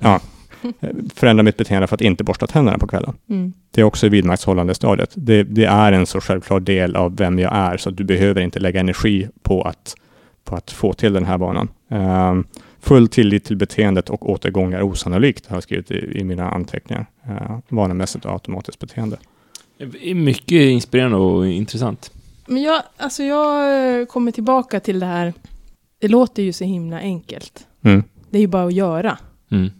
ja, 0.00 0.20
förändra 1.14 1.42
mitt 1.42 1.56
beteende 1.56 1.86
för 1.86 1.94
att 1.94 2.00
inte 2.00 2.24
borsta 2.24 2.46
tänderna 2.46 2.78
på 2.78 2.86
kvällen. 2.86 3.14
Mm. 3.30 3.52
Det 3.70 3.80
är 3.80 3.84
också 3.84 4.06
i 4.06 4.08
vidmakthållande 4.08 4.74
stadiet. 4.74 5.10
Det, 5.14 5.42
det 5.42 5.64
är 5.64 5.92
en 5.92 6.06
så 6.06 6.20
självklar 6.20 6.60
del 6.60 6.96
av 6.96 7.16
vem 7.16 7.38
jag 7.38 7.54
är, 7.54 7.76
så 7.76 7.90
du 7.90 8.04
behöver 8.04 8.40
inte 8.40 8.60
lägga 8.60 8.80
energi 8.80 9.28
på 9.42 9.62
att, 9.62 9.94
på 10.44 10.56
att 10.56 10.70
få 10.70 10.92
till 10.92 11.12
den 11.12 11.24
här 11.24 11.38
banan. 11.38 11.68
Ehm, 11.90 12.44
Full 12.80 13.08
tillit 13.08 13.44
till 13.44 13.56
beteendet 13.56 14.10
och 14.10 14.30
återgång 14.30 14.72
är 14.72 14.82
osannolikt, 14.82 15.46
har 15.46 15.56
jag 15.56 15.62
skrivit 15.62 15.90
i, 15.90 16.18
i 16.18 16.24
mina 16.24 16.50
anteckningar. 16.50 17.06
Uh, 17.28 17.58
vanemässigt 17.68 18.24
och 18.24 18.32
automatiskt 18.32 18.78
beteende. 18.78 19.16
Mycket 20.14 20.52
inspirerande 20.52 21.16
och 21.16 21.46
intressant. 21.48 22.10
Men 22.52 22.62
jag, 22.62 22.82
alltså 22.96 23.22
jag 23.22 24.00
eh, 24.00 24.06
kommer 24.06 24.30
tillbaka 24.32 24.80
till 24.80 25.00
det 25.00 25.06
här. 25.06 25.32
Det 26.00 26.08
låter 26.08 26.42
ju 26.42 26.52
så 26.52 26.64
himla 26.64 26.98
enkelt. 26.98 27.66
Mm. 27.84 28.02
Det 28.30 28.38
är 28.38 28.40
ju 28.40 28.46
bara 28.46 28.64
att 28.66 28.72
göra. 28.74 29.18
Mm. 29.50 29.70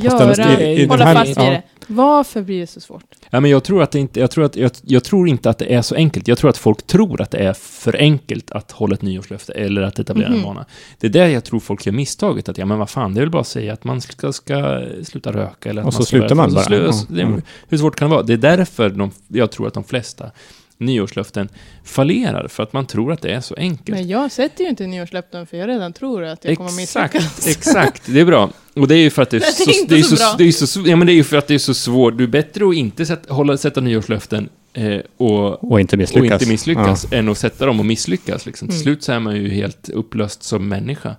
Göra, 0.00 0.60
i- 0.62 0.82
i 0.82 0.86
hålla 0.86 1.04
här- 1.04 1.14
fast 1.14 1.28
vid 1.28 1.36
ja. 1.38 1.50
det. 1.50 1.62
Varför 1.86 2.42
blir 2.42 2.60
det 2.60 2.66
så 2.66 2.80
svårt? 2.80 3.04
Ja, 3.30 3.40
men 3.40 3.50
jag 3.50 3.64
tror 3.64 3.82
att 3.82 3.90
det 3.90 3.98
inte, 3.98 4.20
jag 4.20 4.30
tror 4.30 4.44
att, 4.44 4.56
jag, 4.56 4.70
jag 4.82 5.04
tror 5.04 5.28
inte 5.28 5.50
att 5.50 5.58
det 5.58 5.74
är 5.74 5.82
så 5.82 5.94
enkelt. 5.94 6.28
Jag 6.28 6.38
tror 6.38 6.50
att 6.50 6.56
folk 6.58 6.86
tror 6.86 7.20
att 7.20 7.30
det 7.30 7.38
är 7.38 7.52
för 7.52 7.96
enkelt 7.96 8.50
att 8.50 8.72
hålla 8.72 8.94
ett 8.94 9.02
nyårslöfte 9.02 9.52
eller 9.52 9.82
att 9.82 9.98
etablera 9.98 10.28
Mhm. 10.28 10.38
en 10.38 10.44
vana. 10.44 10.66
Det 10.98 11.06
är 11.06 11.10
där 11.10 11.26
jag 11.28 11.44
tror 11.44 11.60
folk 11.60 11.86
gör 11.86 11.92
misstaget. 11.92 12.48
Att 12.48 12.58
ja, 12.58 12.66
men 12.66 12.78
vad 12.78 12.90
fan, 12.90 13.14
det 13.14 13.18
är 13.20 13.22
väl 13.22 13.30
bara 13.30 13.40
att 13.40 13.46
säga 13.48 13.72
att 13.72 13.84
man 13.84 14.00
ska, 14.00 14.32
ska 14.32 14.82
sluta 15.04 15.32
röka 15.32 15.70
eller 15.70 15.80
att 15.82 15.86
Och 15.86 15.94
så 15.94 15.98
man 16.00 16.06
ska 16.06 16.16
slutar 16.18 16.34
man 16.34 16.54
bara. 16.54 16.64
det, 17.08 17.22
Mm. 17.22 17.42
Hur 17.68 17.78
svårt 17.78 17.96
kan 17.96 18.10
det 18.10 18.14
vara? 18.16 18.24
Det 18.26 18.32
är 18.32 18.36
därför 18.36 18.90
de, 18.90 19.10
jag 19.28 19.50
tror 19.50 19.66
att 19.66 19.74
de 19.74 19.84
flesta 19.84 20.30
nyårslöften 20.78 21.48
fallerar, 21.84 22.48
för 22.48 22.62
att 22.62 22.72
man 22.72 22.86
tror 22.86 23.12
att 23.12 23.22
det 23.22 23.32
är 23.34 23.40
så 23.40 23.54
enkelt. 23.54 23.88
Men 23.98 24.08
jag 24.08 24.32
sätter 24.32 24.64
ju 24.64 24.70
inte 24.70 24.86
nyårslöften 24.86 25.46
för 25.46 25.56
jag 25.56 25.68
redan 25.68 25.92
tror 25.92 26.24
att 26.24 26.44
jag 26.44 26.56
kommer 26.56 26.72
misslyckas. 26.72 27.46
exakt. 27.48 28.02
Det 28.06 28.20
är 28.20 28.24
bra. 28.24 28.50
Och 28.74 28.88
det 28.88 28.94
är 28.94 28.98
ju 28.98 29.10
för 29.10 29.22
att 29.22 29.30
det 29.30 29.36
är, 29.36 29.40
Det 29.40 29.46
är 29.46 29.52
så, 29.64 29.70
inte 29.80 29.94
det 29.94 30.00
är 30.00 30.02
så 30.02 30.16
så, 30.16 30.22
bra. 30.22 30.34
det 30.38 30.44
är 30.44 30.52
så, 30.52 30.80
ja, 30.86 30.96
men 30.96 31.06
det 31.06 31.12
är 31.12 31.14
ju 31.14 31.24
för 31.24 31.36
att 31.36 31.46
det 31.46 31.54
är 31.54 31.58
så 31.58 31.74
svårt. 31.74 32.18
Du 32.18 32.24
är 32.24 32.28
bättre 32.28 32.68
att 32.68 32.74
inte 32.74 33.06
sätta, 33.06 33.34
hålla, 33.34 33.56
sätta 33.56 33.80
nyårslöften 33.80 34.48
eh, 34.72 34.98
och, 35.16 35.70
Och 35.72 35.80
inte 35.80 35.96
misslyckas. 35.96 36.28
och 36.30 36.34
inte 36.34 36.46
misslyckas 36.52 37.06
än 37.12 37.28
att 37.28 37.38
sätta 37.38 37.66
dem 37.66 37.80
och 37.80 37.86
misslyckas. 37.86 38.46
Liksom. 38.46 38.68
Till 38.68 38.74
Mm. 38.76 38.82
slut 38.82 39.02
så 39.02 39.12
är 39.12 39.20
man 39.20 39.36
ju 39.36 39.48
helt 39.48 39.88
upplöst 39.88 40.42
som 40.42 40.68
människa. 40.68 41.16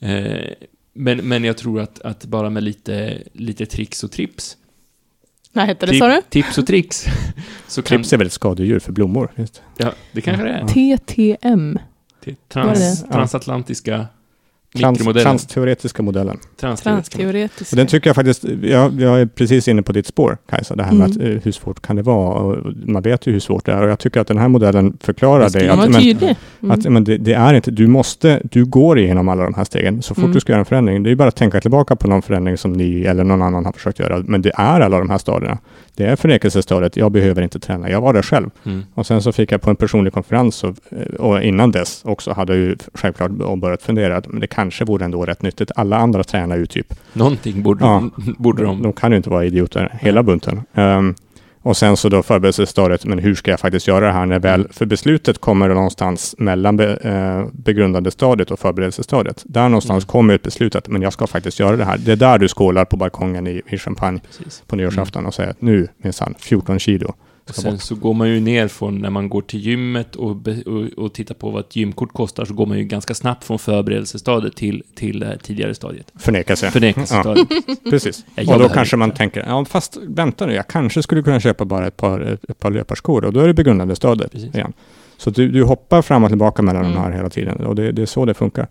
Eh, 0.00 0.36
men, 0.94 1.18
men 1.18 1.44
jag 1.44 1.56
tror 1.56 1.80
att, 1.80 2.00
att 2.00 2.24
bara 2.24 2.50
med 2.50 2.62
lite, 2.62 3.18
lite 3.32 3.66
tricks 3.66 4.04
och 4.04 4.10
trips. 4.10 4.56
Vad 5.52 5.66
hette 5.66 5.86
det 5.86 5.98
sa 5.98 6.08
du? 6.08 6.22
Tips 6.28 6.58
och 6.58 6.66
tricks. 6.66 7.06
så 7.66 7.82
kan, 7.82 7.96
Trips 7.98 8.12
är 8.12 8.16
väl 8.16 8.26
ett 8.26 8.32
skadedjur 8.32 8.78
för 8.78 8.92
blommor? 8.92 9.32
Just. 9.36 9.62
ja, 9.76 9.92
det 10.12 10.20
kanske 10.20 10.44
det 10.44 10.50
är. 10.50 10.96
TTM. 10.96 11.78
Trans, 12.48 13.04
transatlantiska 13.04 14.06
Trans, 14.78 14.98
transteoretiska 15.22 16.02
modellen. 16.02 16.38
Transteoretiska. 16.60 17.16
Och 17.18 17.22
Transteoretiska. 17.22 17.76
den 17.76 17.86
tycker 17.86 18.08
jag 18.08 18.14
faktiskt, 18.16 18.44
jag, 18.62 19.00
jag 19.00 19.20
är 19.20 19.26
precis 19.26 19.68
inne 19.68 19.82
på 19.82 19.92
ditt 19.92 20.06
spår 20.06 20.38
Kajsa, 20.50 20.76
det 20.76 20.82
här 20.82 20.92
med 20.92 21.02
Mm. 21.06 21.10
att, 21.10 21.22
eh, 21.22 21.42
hur 21.44 21.52
svårt 21.52 21.82
kan 21.82 21.96
det 21.96 22.02
vara? 22.02 22.34
Och 22.38 22.56
man 22.86 23.02
vet 23.02 23.26
ju 23.26 23.32
hur 23.32 23.40
svårt 23.40 23.66
det 23.66 23.72
är 23.72 23.82
och 23.82 23.90
jag 23.90 23.98
tycker 23.98 24.20
att 24.20 24.26
den 24.26 24.38
här 24.38 24.48
modellen 24.48 24.96
förklarar 25.00 25.50
det. 25.50 25.68
Att, 25.72 25.90
men. 25.90 26.02
Mm. 26.60 26.70
att 26.70 26.84
men 26.84 27.04
det, 27.04 27.16
det 27.18 27.32
är 27.34 27.54
inte, 27.54 27.70
du 27.70 27.86
måste, 27.86 28.40
du 28.44 28.64
går 28.64 28.98
igenom 28.98 29.28
alla 29.28 29.44
de 29.44 29.54
här 29.54 29.64
stegen. 29.64 30.02
Så 30.02 30.14
fort 30.14 30.22
Mm. 30.22 30.34
du 30.34 30.40
ska 30.40 30.52
göra 30.52 30.60
en 30.60 30.64
förändring, 30.66 31.02
det 31.02 31.10
är 31.10 31.14
bara 31.16 31.28
att 31.28 31.36
tänka 31.36 31.60
tillbaka 31.60 31.96
på 31.96 32.08
någon 32.08 32.22
förändring 32.22 32.56
som 32.56 32.72
ni 32.72 33.04
eller 33.04 33.24
någon 33.24 33.42
annan 33.42 33.64
har 33.64 33.72
försökt 33.72 33.98
göra. 33.98 34.22
Men 34.26 34.42
det 34.42 34.48
är 34.54 34.80
alla 34.80 34.98
de 34.98 35.10
här 35.10 35.18
stadierna. 35.18 35.58
Det 35.96 36.04
är 36.04 36.16
förnekelsestadiet, 36.16 36.96
jag 36.96 37.12
behöver 37.12 37.42
inte 37.42 37.58
träna, 37.60 37.90
jag 37.90 38.00
var 38.00 38.12
där 38.12 38.22
själv. 38.22 38.50
Mm. 38.64 38.82
Och 38.94 39.06
sen 39.06 39.22
så 39.22 39.32
fick 39.32 39.52
jag 39.52 39.60
på 39.62 39.70
en 39.70 39.76
personlig 39.76 40.12
konferens 40.12 40.64
och, 40.64 40.76
och 41.18 41.42
innan 41.42 41.70
dess 41.70 42.02
också 42.04 42.32
hade 42.32 42.52
jag 42.52 42.60
ju 42.62 42.76
självklart 42.94 43.30
börjat 43.58 43.82
fundera, 43.82 44.16
att 44.16 44.28
men 44.28 44.40
det 44.40 44.46
kanske 44.62 44.84
vore 44.84 45.04
ändå 45.04 45.24
rätt 45.24 45.42
nyttigt. 45.42 45.70
Alla 45.76 45.96
andra 45.96 46.24
tränar 46.24 46.56
ju 46.56 46.66
typ 46.66 46.94
Någonting 47.12 47.62
borde, 47.62 47.84
Ja. 47.84 48.02
borde 48.38 48.62
de... 48.64 48.82
de 48.82 48.92
kan 48.92 49.10
ju 49.10 49.16
inte 49.16 49.30
vara 49.30 49.44
idioter, 49.44 49.98
hela 50.00 50.22
bunten. 50.22 50.62
Ehm, 50.74 51.14
och 51.64 51.76
sen 51.76 51.96
så 51.96 52.08
då 52.08 52.22
förberedelsestadiet, 52.22 53.04
men 53.04 53.18
hur 53.18 53.34
ska 53.34 53.50
jag 53.50 53.60
faktiskt 53.60 53.88
göra 53.88 54.06
det 54.06 54.12
här 54.12 54.26
när 54.26 54.38
väl, 54.38 54.68
för 54.70 54.86
beslutet 54.86 55.38
kommer 55.38 55.68
någonstans 55.68 56.34
mellan 56.38 56.76
be, 56.76 56.94
eh, 56.96 57.46
begrundande 57.52 58.10
stadiet 58.10 58.50
och 58.50 58.58
förberedelsestadiet. 58.58 59.42
Där 59.46 59.68
någonstans 59.68 60.04
Mm. 60.04 60.08
kommer 60.10 60.34
ett 60.34 60.42
beslut 60.42 60.74
att, 60.76 60.88
men 60.88 61.02
jag 61.02 61.12
ska 61.12 61.26
faktiskt 61.26 61.60
göra 61.60 61.76
det 61.76 61.84
här. 61.84 61.98
Det 61.98 62.12
är 62.12 62.16
där 62.16 62.38
du 62.38 62.48
skålar 62.48 62.84
på 62.84 62.96
balkongen 62.96 63.46
i, 63.46 63.62
i 63.68 63.78
champagne 63.78 64.20
Precis. 64.26 64.62
på 64.66 64.76
nyårsafton 64.76 65.26
och 65.26 65.34
säger 65.34 65.50
att 65.50 65.62
nu 65.62 65.88
minsann, 66.02 66.34
14 66.38 66.78
kilo. 66.78 67.14
Och 67.48 67.54
sen 67.54 67.72
bort. 67.72 67.82
så 67.82 67.94
går 67.94 68.14
man 68.14 68.28
ju 68.28 68.40
ner 68.40 68.68
från 68.68 68.98
när 68.98 69.10
man 69.10 69.28
går 69.28 69.42
till 69.42 69.60
gymmet 69.60 70.16
och, 70.16 70.30
och, 70.66 71.04
och 71.04 71.12
tittar 71.12 71.34
på 71.34 71.50
vad 71.50 71.60
ett 71.60 71.76
gymkort 71.76 72.12
kostar, 72.12 72.44
så 72.44 72.54
går 72.54 72.66
man 72.66 72.78
ju 72.78 72.84
ganska 72.84 73.14
snabbt 73.14 73.44
från 73.44 73.58
förberedelsestadiet 73.58 74.56
till, 74.56 74.82
till 74.94 75.26
tidigare 75.42 75.74
stadiet. 75.74 76.12
Förnekelse. 76.18 76.70
Förnekelsestadiet. 76.70 77.48
Precis. 77.90 78.24
Jag 78.34 78.42
Och 78.42 78.46
då 78.46 78.52
jobbar 78.52 78.68
här 78.68 78.74
kanske 78.74 78.96
man 78.96 79.10
tänker, 79.10 79.44
ja 79.48 79.64
fast 79.64 79.96
vänta 80.02 80.46
nu, 80.46 80.54
jag 80.54 80.68
kanske 80.68 81.02
skulle 81.02 81.22
kunna 81.22 81.40
köpa 81.40 81.64
bara 81.64 81.86
ett 81.86 81.96
par, 81.96 82.20
ett, 82.20 82.50
ett 82.50 82.58
par 82.60 82.70
löparskor 82.70 83.24
och 83.24 83.32
då 83.32 83.40
är 83.40 83.46
det 83.46 83.54
begrundande 83.54 83.96
stadiet 83.96 84.32
Precis. 84.32 84.54
igen. 84.54 84.72
Så 85.16 85.30
du, 85.30 85.48
du 85.48 85.62
hoppar 85.64 86.02
fram 86.02 86.24
och 86.24 86.30
tillbaka 86.30 86.62
mellan 86.62 86.82
Mm. 86.84 86.94
de 86.94 87.00
här 87.00 87.10
hela 87.12 87.30
tiden 87.30 87.66
och 87.66 87.74
det, 87.74 87.92
det 87.92 88.02
är 88.02 88.06
så 88.06 88.24
det 88.24 88.34
funkar. 88.34 88.66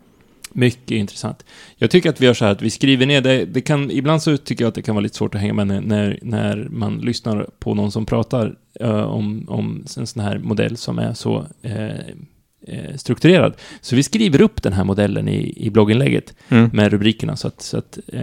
Mycket 0.53 0.91
intressant. 0.91 1.45
Jag 1.77 1.91
tycker 1.91 2.09
att 2.09 2.21
vi 2.21 2.25
gör 2.25 2.33
så 2.33 2.45
här 2.45 2.51
att 2.51 2.61
vi 2.61 2.69
skriver 2.69 3.05
ner 3.05 3.21
det. 3.21 3.45
det 3.45 3.61
kan, 3.61 3.91
ibland 3.91 4.21
så 4.21 4.37
tycker 4.37 4.63
jag 4.63 4.69
att 4.69 4.75
det 4.75 4.81
kan 4.81 4.95
vara 4.95 5.03
lite 5.03 5.15
svårt 5.15 5.35
att 5.35 5.41
hänga 5.41 5.53
med 5.53 5.67
när- 5.67 6.19
när, 6.21 6.67
man 6.71 6.97
lyssnar 6.97 7.47
på 7.59 7.73
någon 7.75 7.91
som 7.91 8.05
pratar 8.05 8.55
eh, 8.79 9.01
om, 9.01 9.45
om 9.49 9.85
en 9.97 10.07
sån 10.07 10.23
här 10.23 10.39
modell 10.39 10.77
som 10.77 10.99
är 10.99 11.13
så 11.13 11.45
eh, 11.61 12.95
strukturerad. 12.95 13.53
Så 13.81 13.95
vi 13.95 14.03
skriver 14.03 14.41
upp 14.41 14.63
den 14.63 14.73
här 14.73 14.83
modellen 14.83 15.27
i, 15.27 15.53
i 15.57 15.69
blogginlägget 15.69 16.33
med 16.73 16.91
rubrikerna 16.91 17.35
så 17.35 17.47
att, 17.47 17.61
så 17.61 17.77
att 17.77 17.99
eh, 18.07 18.21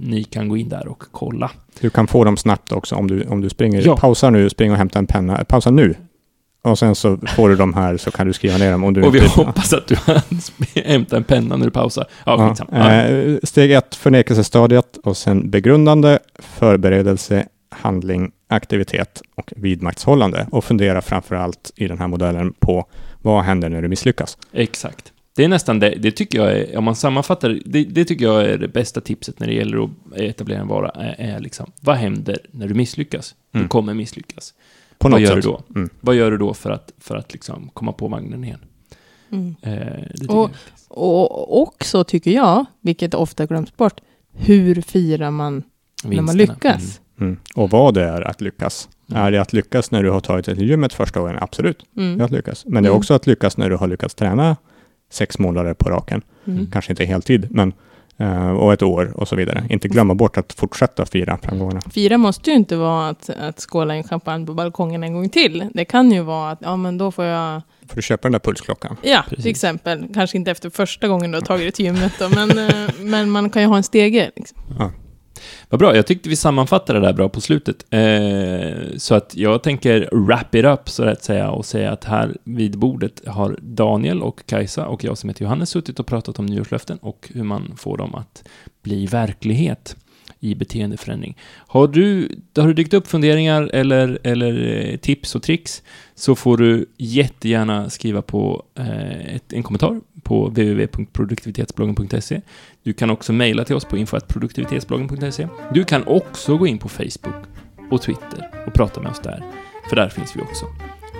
ni 0.00 0.24
kan 0.24 0.48
gå 0.48 0.56
in 0.56 0.68
där 0.68 0.88
och 0.88 1.02
kolla. 1.10 1.50
Du 1.80 1.90
kan 1.90 2.06
få 2.06 2.24
dem 2.24 2.36
snabbt 2.36 2.72
också 2.72 2.94
om 2.94 3.06
du, 3.08 3.24
om 3.24 3.40
du 3.40 3.48
springer. 3.48 3.82
Ja. 3.86 3.96
Pausa 3.96 4.30
nu, 4.30 4.50
spring 4.50 4.70
och 4.72 4.76
hämta 4.78 4.98
en 4.98 5.06
penna. 5.06 5.44
Pausa 5.44 5.70
nu. 5.70 5.94
Och 6.64 6.78
sen 6.78 6.94
så 6.94 7.18
får 7.36 7.48
du 7.48 7.56
de 7.56 7.74
här 7.74 7.96
så 7.96 8.10
kan 8.10 8.26
du 8.26 8.32
skriva 8.32 8.58
ner 8.58 8.72
dem 8.72 8.84
om 8.84 8.94
du 8.94 9.02
Och 9.02 9.14
vi 9.14 9.18
inte... 9.18 9.30
hoppas 9.30 9.72
att 9.72 9.86
du 9.86 9.96
hämtar 10.84 11.16
en 11.16 11.24
penna 11.24 11.56
när 11.56 11.64
du 11.64 11.70
pausar. 11.70 12.06
Ja, 12.26 12.54
Ja, 12.70 12.92
eh, 12.92 13.36
steg 13.42 13.72
ett, 13.72 13.94
förnekelsestadiet 13.94 14.96
och 14.96 15.16
sen 15.16 15.50
begrundande, 15.50 16.18
förberedelse, 16.38 17.46
handling, 17.70 18.32
aktivitet 18.48 19.22
och 19.34 19.52
vidmakthållande. 19.56 20.46
Och 20.50 20.64
fundera 20.64 21.02
framför 21.02 21.34
allt 21.34 21.72
i 21.76 21.88
den 21.88 21.98
här 21.98 22.08
modellen 22.08 22.52
på 22.52 22.86
vad 23.22 23.44
händer 23.44 23.68
när 23.68 23.82
du 23.82 23.88
misslyckas? 23.88 24.38
Exakt. 24.52 25.12
Det 25.36 25.44
är 25.44 25.48
nästan 25.48 25.78
det, 25.78 25.94
det 25.98 26.10
tycker 26.10 26.38
jag 26.38 26.52
är, 26.52 26.76
om 26.76 26.84
man 26.84 26.96
sammanfattar 26.96 27.60
det, 27.64 27.84
det, 27.84 28.04
tycker 28.04 28.24
jag 28.24 28.44
är 28.44 28.58
det 28.58 28.68
bästa 28.68 29.00
tipset 29.00 29.40
när 29.40 29.46
det 29.46 29.54
gäller 29.54 29.84
att 29.84 29.90
etablera 30.16 30.60
en 30.60 30.68
vara, 30.68 30.88
är, 30.88 31.14
är 31.18 31.40
liksom, 31.40 31.72
vad 31.80 31.96
händer 31.96 32.38
när 32.50 32.68
du 32.68 32.74
misslyckas? 32.74 33.34
Mm. 33.54 33.64
Du 33.64 33.68
kommer 33.68 33.94
misslyckas. 33.94 34.54
På 35.02 35.08
Vad 35.08 35.10
något 35.10 35.20
gör 35.20 35.34
sätt. 35.34 35.42
du 35.44 35.48
då? 35.50 35.62
Mm. 35.74 35.88
Vad 36.00 36.14
gör 36.14 36.30
du 36.30 36.38
då 36.38 36.54
för 36.54 36.70
att, 36.70 36.92
för 36.98 37.16
att 37.16 37.32
liksom 37.32 37.70
komma 37.74 37.92
på 37.92 38.08
vagnen 38.08 38.44
igen? 38.44 38.58
Mm. 39.32 39.54
Eh, 39.62 40.04
Och-. 40.28 40.50
Och 40.88 41.62
också 41.62 42.04
tycker 42.04 42.30
jag, 42.30 42.64
vilket 42.80 43.14
ofta 43.14 43.46
glöms 43.46 43.76
bort, 43.76 44.00
hur 44.32 44.80
firar 44.82 45.30
man 45.30 45.62
när 46.04 46.22
man 46.22 46.36
Vinsterna. 46.36 46.52
lyckas? 46.54 47.00
Mm. 47.20 47.36
Och 47.54 47.70
vad 47.70 47.94
det 47.94 48.04
är 48.04 48.20
att 48.22 48.40
lyckas. 48.40 48.88
Mm. 49.10 49.22
Är 49.22 49.30
det 49.30 49.40
att 49.40 49.52
lyckas 49.52 49.90
när 49.90 50.02
du 50.02 50.10
har 50.10 50.20
tagit 50.20 50.46
dig 50.46 50.56
till 50.56 50.68
gymmet 50.68 50.92
första 50.92 51.20
gången? 51.20 51.38
Absolut, 51.40 51.84
det 51.90 52.00
är 52.02 52.06
Mm. 52.06 52.20
att 52.24 52.30
lyckas. 52.30 52.64
Men 52.66 52.82
det 52.82 52.86
är 52.86 52.90
Mm. 52.90 52.98
också 52.98 53.14
att 53.14 53.26
lyckas 53.26 53.56
när 53.56 53.70
du 53.70 53.76
har 53.76 53.86
lyckats 53.88 54.14
träna 54.14 54.56
sex 55.10 55.38
månader 55.38 55.74
på 55.74 55.90
raken. 55.90 56.22
Mm. 56.44 56.66
Kanske 56.70 56.92
inte 56.92 57.04
heltid, 57.04 57.46
men 57.50 57.72
och 58.58 58.72
ett 58.72 58.82
år 58.82 59.12
och 59.16 59.28
så 59.28 59.36
vidare. 59.36 59.64
Inte 59.70 59.88
glömma 59.88 60.14
bort 60.14 60.36
att 60.36 60.52
fortsätta 60.52 61.06
fira 61.06 61.38
framgångarna. 61.42 61.80
Fira 61.90 62.18
måste 62.18 62.50
ju 62.50 62.56
inte 62.56 62.76
vara 62.76 63.08
att, 63.08 63.30
att 63.30 63.60
skåla 63.60 63.94
en 63.94 64.04
champagne 64.04 64.46
på 64.46 64.54
balkongen 64.54 65.02
en 65.04 65.14
gång 65.14 65.28
till. 65.28 65.68
Det 65.74 65.84
kan 65.84 66.12
ju 66.12 66.20
vara 66.20 66.50
att, 66.50 66.58
ja 66.62 66.76
men 66.76 66.98
då 66.98 67.10
får 67.10 67.24
jag, 67.24 67.62
Får 67.88 67.96
du 67.96 68.02
köpa 68.02 68.22
den 68.28 68.32
där 68.32 68.38
pulsklockan? 68.38 68.96
ja 69.02 69.22
Precis. 69.28 69.42
till 69.44 69.50
exempel, 69.50 70.06
kanske 70.14 70.36
inte 70.38 70.50
efter 70.50 70.70
första 70.70 71.08
gången 71.08 71.30
du 71.30 71.36
har 71.36 71.42
tagit 71.42 71.64
dig 71.64 71.72
till 71.72 71.84
gymmet 71.84 72.12
då, 72.18 72.28
men, 72.28 72.58
eh, 72.58 72.90
men 72.98 73.30
man 73.30 73.50
kan 73.50 73.62
ju 73.62 73.68
ha 73.68 73.76
en 73.76 73.82
stege. 73.82 74.30
Liksom. 74.36 74.58
Vad 75.68 75.80
bra, 75.80 75.96
jag 75.96 76.06
tyckte 76.06 76.28
vi 76.28 76.36
sammanfattade 76.36 77.00
det 77.00 77.06
där 77.06 77.12
bra 77.12 77.28
på 77.28 77.40
slutet. 77.40 77.86
Eh, 77.90 78.96
så 78.96 79.14
att 79.14 79.36
jag 79.36 79.62
tänker 79.62 80.08
wrap 80.12 80.54
it 80.54 80.64
up, 80.64 80.88
så 80.88 81.04
att 81.04 81.24
säga, 81.24 81.50
och 81.50 81.64
säga 81.64 81.92
att 81.92 82.04
här 82.04 82.36
vid 82.44 82.78
bordet 82.78 83.22
har 83.26 83.58
Daniel 83.62 84.22
och 84.22 84.46
Kajsa 84.46 84.86
och 84.86 85.04
jag 85.04 85.18
som 85.18 85.28
heter 85.28 85.42
Johannes 85.42 85.70
suttit 85.70 86.00
och 86.00 86.06
pratat 86.06 86.38
om 86.38 86.46
nyårslöften 86.46 86.98
och 86.98 87.30
hur 87.34 87.44
man 87.44 87.76
får 87.76 87.96
dem 87.96 88.14
att 88.14 88.44
bli 88.82 89.06
verklighet 89.06 89.96
i 90.40 90.54
beteendeförändring. 90.54 91.36
Har 91.56 91.88
du, 91.88 92.28
har 92.56 92.66
du 92.66 92.74
dykt 92.74 92.94
upp 92.94 93.06
funderingar 93.06 93.70
eller, 93.72 94.18
eller 94.22 94.86
eh, 94.90 94.96
tips 94.96 95.34
och 95.34 95.42
tricks 95.42 95.82
så 96.14 96.34
får 96.34 96.56
du 96.56 96.86
jättegärna 96.96 97.90
skriva 97.90 98.22
på 98.22 98.62
eh, 98.74 99.34
ett, 99.34 99.52
en 99.52 99.62
kommentar 99.62 100.00
på 100.22 100.48
www.produktivitetsbloggen.se. 100.48 102.40
Du 102.82 102.92
kan 102.92 103.10
också 103.10 103.32
mejla 103.32 103.64
till 103.64 103.76
oss 103.76 103.84
på 103.84 103.96
info.produktivitetsbloggen.se. 103.96 105.48
Du 105.74 105.84
kan 105.84 106.04
också 106.06 106.56
gå 106.56 106.66
in 106.66 106.78
på 106.78 106.88
Facebook 106.88 107.44
och 107.90 108.02
Twitter 108.02 108.50
och 108.66 108.74
prata 108.74 109.00
med 109.00 109.10
oss 109.10 109.20
där, 109.20 109.44
för 109.88 109.96
där 109.96 110.08
finns 110.08 110.36
vi 110.36 110.40
också. 110.40 110.66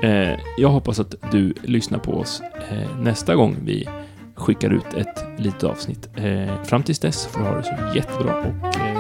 Eh, 0.03 0.39
jag 0.57 0.69
hoppas 0.69 1.01
att 1.01 1.15
du 1.31 1.55
lyssnar 1.63 1.99
på 1.99 2.13
oss 2.13 2.43
eh, 2.71 3.01
nästa 3.01 3.35
gång 3.35 3.57
vi 3.65 3.89
skickar 4.35 4.71
ut 4.71 4.95
ett 4.97 5.25
litet 5.39 5.65
avsnitt. 5.65 6.09
Eh, 6.17 6.63
fram 6.63 6.83
tills 6.83 6.99
dess 6.99 7.27
får 7.27 7.41
du 7.41 7.47
ha 7.47 7.57
det 7.57 7.63
så 7.63 7.97
jättebra 7.97 8.35
och 8.35 8.77
eh, 8.77 8.97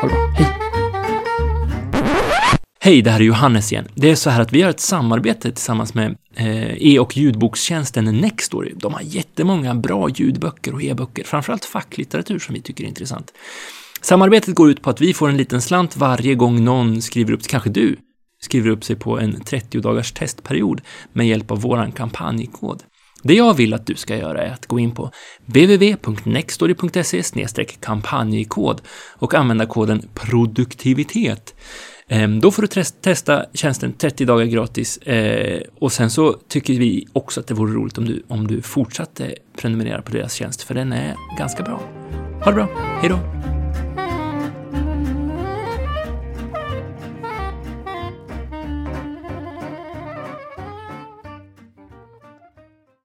ha 0.00 0.08
det 0.08 0.14
bra. 0.14 0.34
Hej! 0.36 0.57
Hej, 2.80 3.02
det 3.02 3.10
här 3.10 3.20
är 3.20 3.24
Johannes 3.24 3.72
igen. 3.72 3.88
Det 3.94 4.10
är 4.10 4.14
så 4.14 4.30
här 4.30 4.40
att 4.42 4.52
vi 4.52 4.62
har 4.62 4.70
ett 4.70 4.80
samarbete 4.80 5.52
tillsammans 5.52 5.94
med 5.94 6.16
eh, 6.36 6.86
e 6.86 6.98
och 6.98 7.16
ljudbokstjänsten 7.16 8.04
Nextory. 8.04 8.72
De 8.76 8.94
har 8.94 9.00
jättemånga 9.02 9.74
bra 9.74 10.08
ljudböcker 10.08 10.74
och 10.74 10.82
e-böcker, 10.82 11.24
framförallt 11.24 11.64
facklitteratur 11.64 12.38
som 12.38 12.54
vi 12.54 12.60
tycker 12.60 12.84
är 12.84 12.88
intressant. 12.88 13.32
Samarbetet 14.00 14.54
går 14.54 14.70
ut 14.70 14.82
på 14.82 14.90
att 14.90 15.00
vi 15.00 15.14
får 15.14 15.28
en 15.28 15.36
liten 15.36 15.62
slant 15.62 15.96
varje 15.96 16.34
gång 16.34 16.64
någon 16.64 17.02
skriver 17.02 17.32
upp, 17.32 17.46
kanske 17.46 17.70
du, 17.70 17.96
skriver 18.40 18.70
upp 18.70 18.84
sig 18.84 18.96
på 18.96 19.18
en 19.18 19.40
30 19.40 19.80
dagars 19.80 20.12
testperiod 20.12 20.80
med 21.12 21.28
hjälp 21.28 21.50
av 21.50 21.60
våran 21.60 21.92
kampanjkod. 21.92 22.82
Det 23.22 23.34
jag 23.34 23.54
vill 23.54 23.74
att 23.74 23.86
du 23.86 23.94
ska 23.94 24.16
göra 24.16 24.42
är 24.42 24.52
att 24.52 24.66
gå 24.66 24.78
in 24.78 24.90
på 24.90 25.10
www.nextory.se 25.46 27.22
kampanjkod 27.80 28.82
och 29.18 29.34
använda 29.34 29.66
koden 29.66 30.08
produktivitet. 30.14 31.54
Ehm, 32.08 32.40
då 32.40 32.50
får 32.50 32.62
du 32.62 32.68
testa 33.00 33.44
tjänsten 33.54 33.92
30 33.92 34.24
dagar 34.24 34.44
gratis 34.44 34.96
eh, 34.96 35.60
och 35.78 35.92
sen 35.92 36.10
så 36.10 36.32
tycker 36.48 36.74
vi 36.74 37.06
också 37.12 37.40
att 37.40 37.46
det 37.46 37.54
vore 37.54 37.72
roligt 37.72 37.98
om 37.98 38.04
du, 38.04 38.22
om 38.28 38.46
du 38.46 38.62
fortsatte 38.62 39.34
prenumerera 39.56 40.02
på 40.02 40.12
deras 40.12 40.34
tjänst 40.34 40.62
för 40.62 40.74
den 40.74 40.92
är 40.92 41.14
ganska 41.38 41.62
bra. 41.62 41.80
Ha 42.44 42.50
det 42.50 42.54
bra, 42.54 42.68
hejdå! 43.00 43.57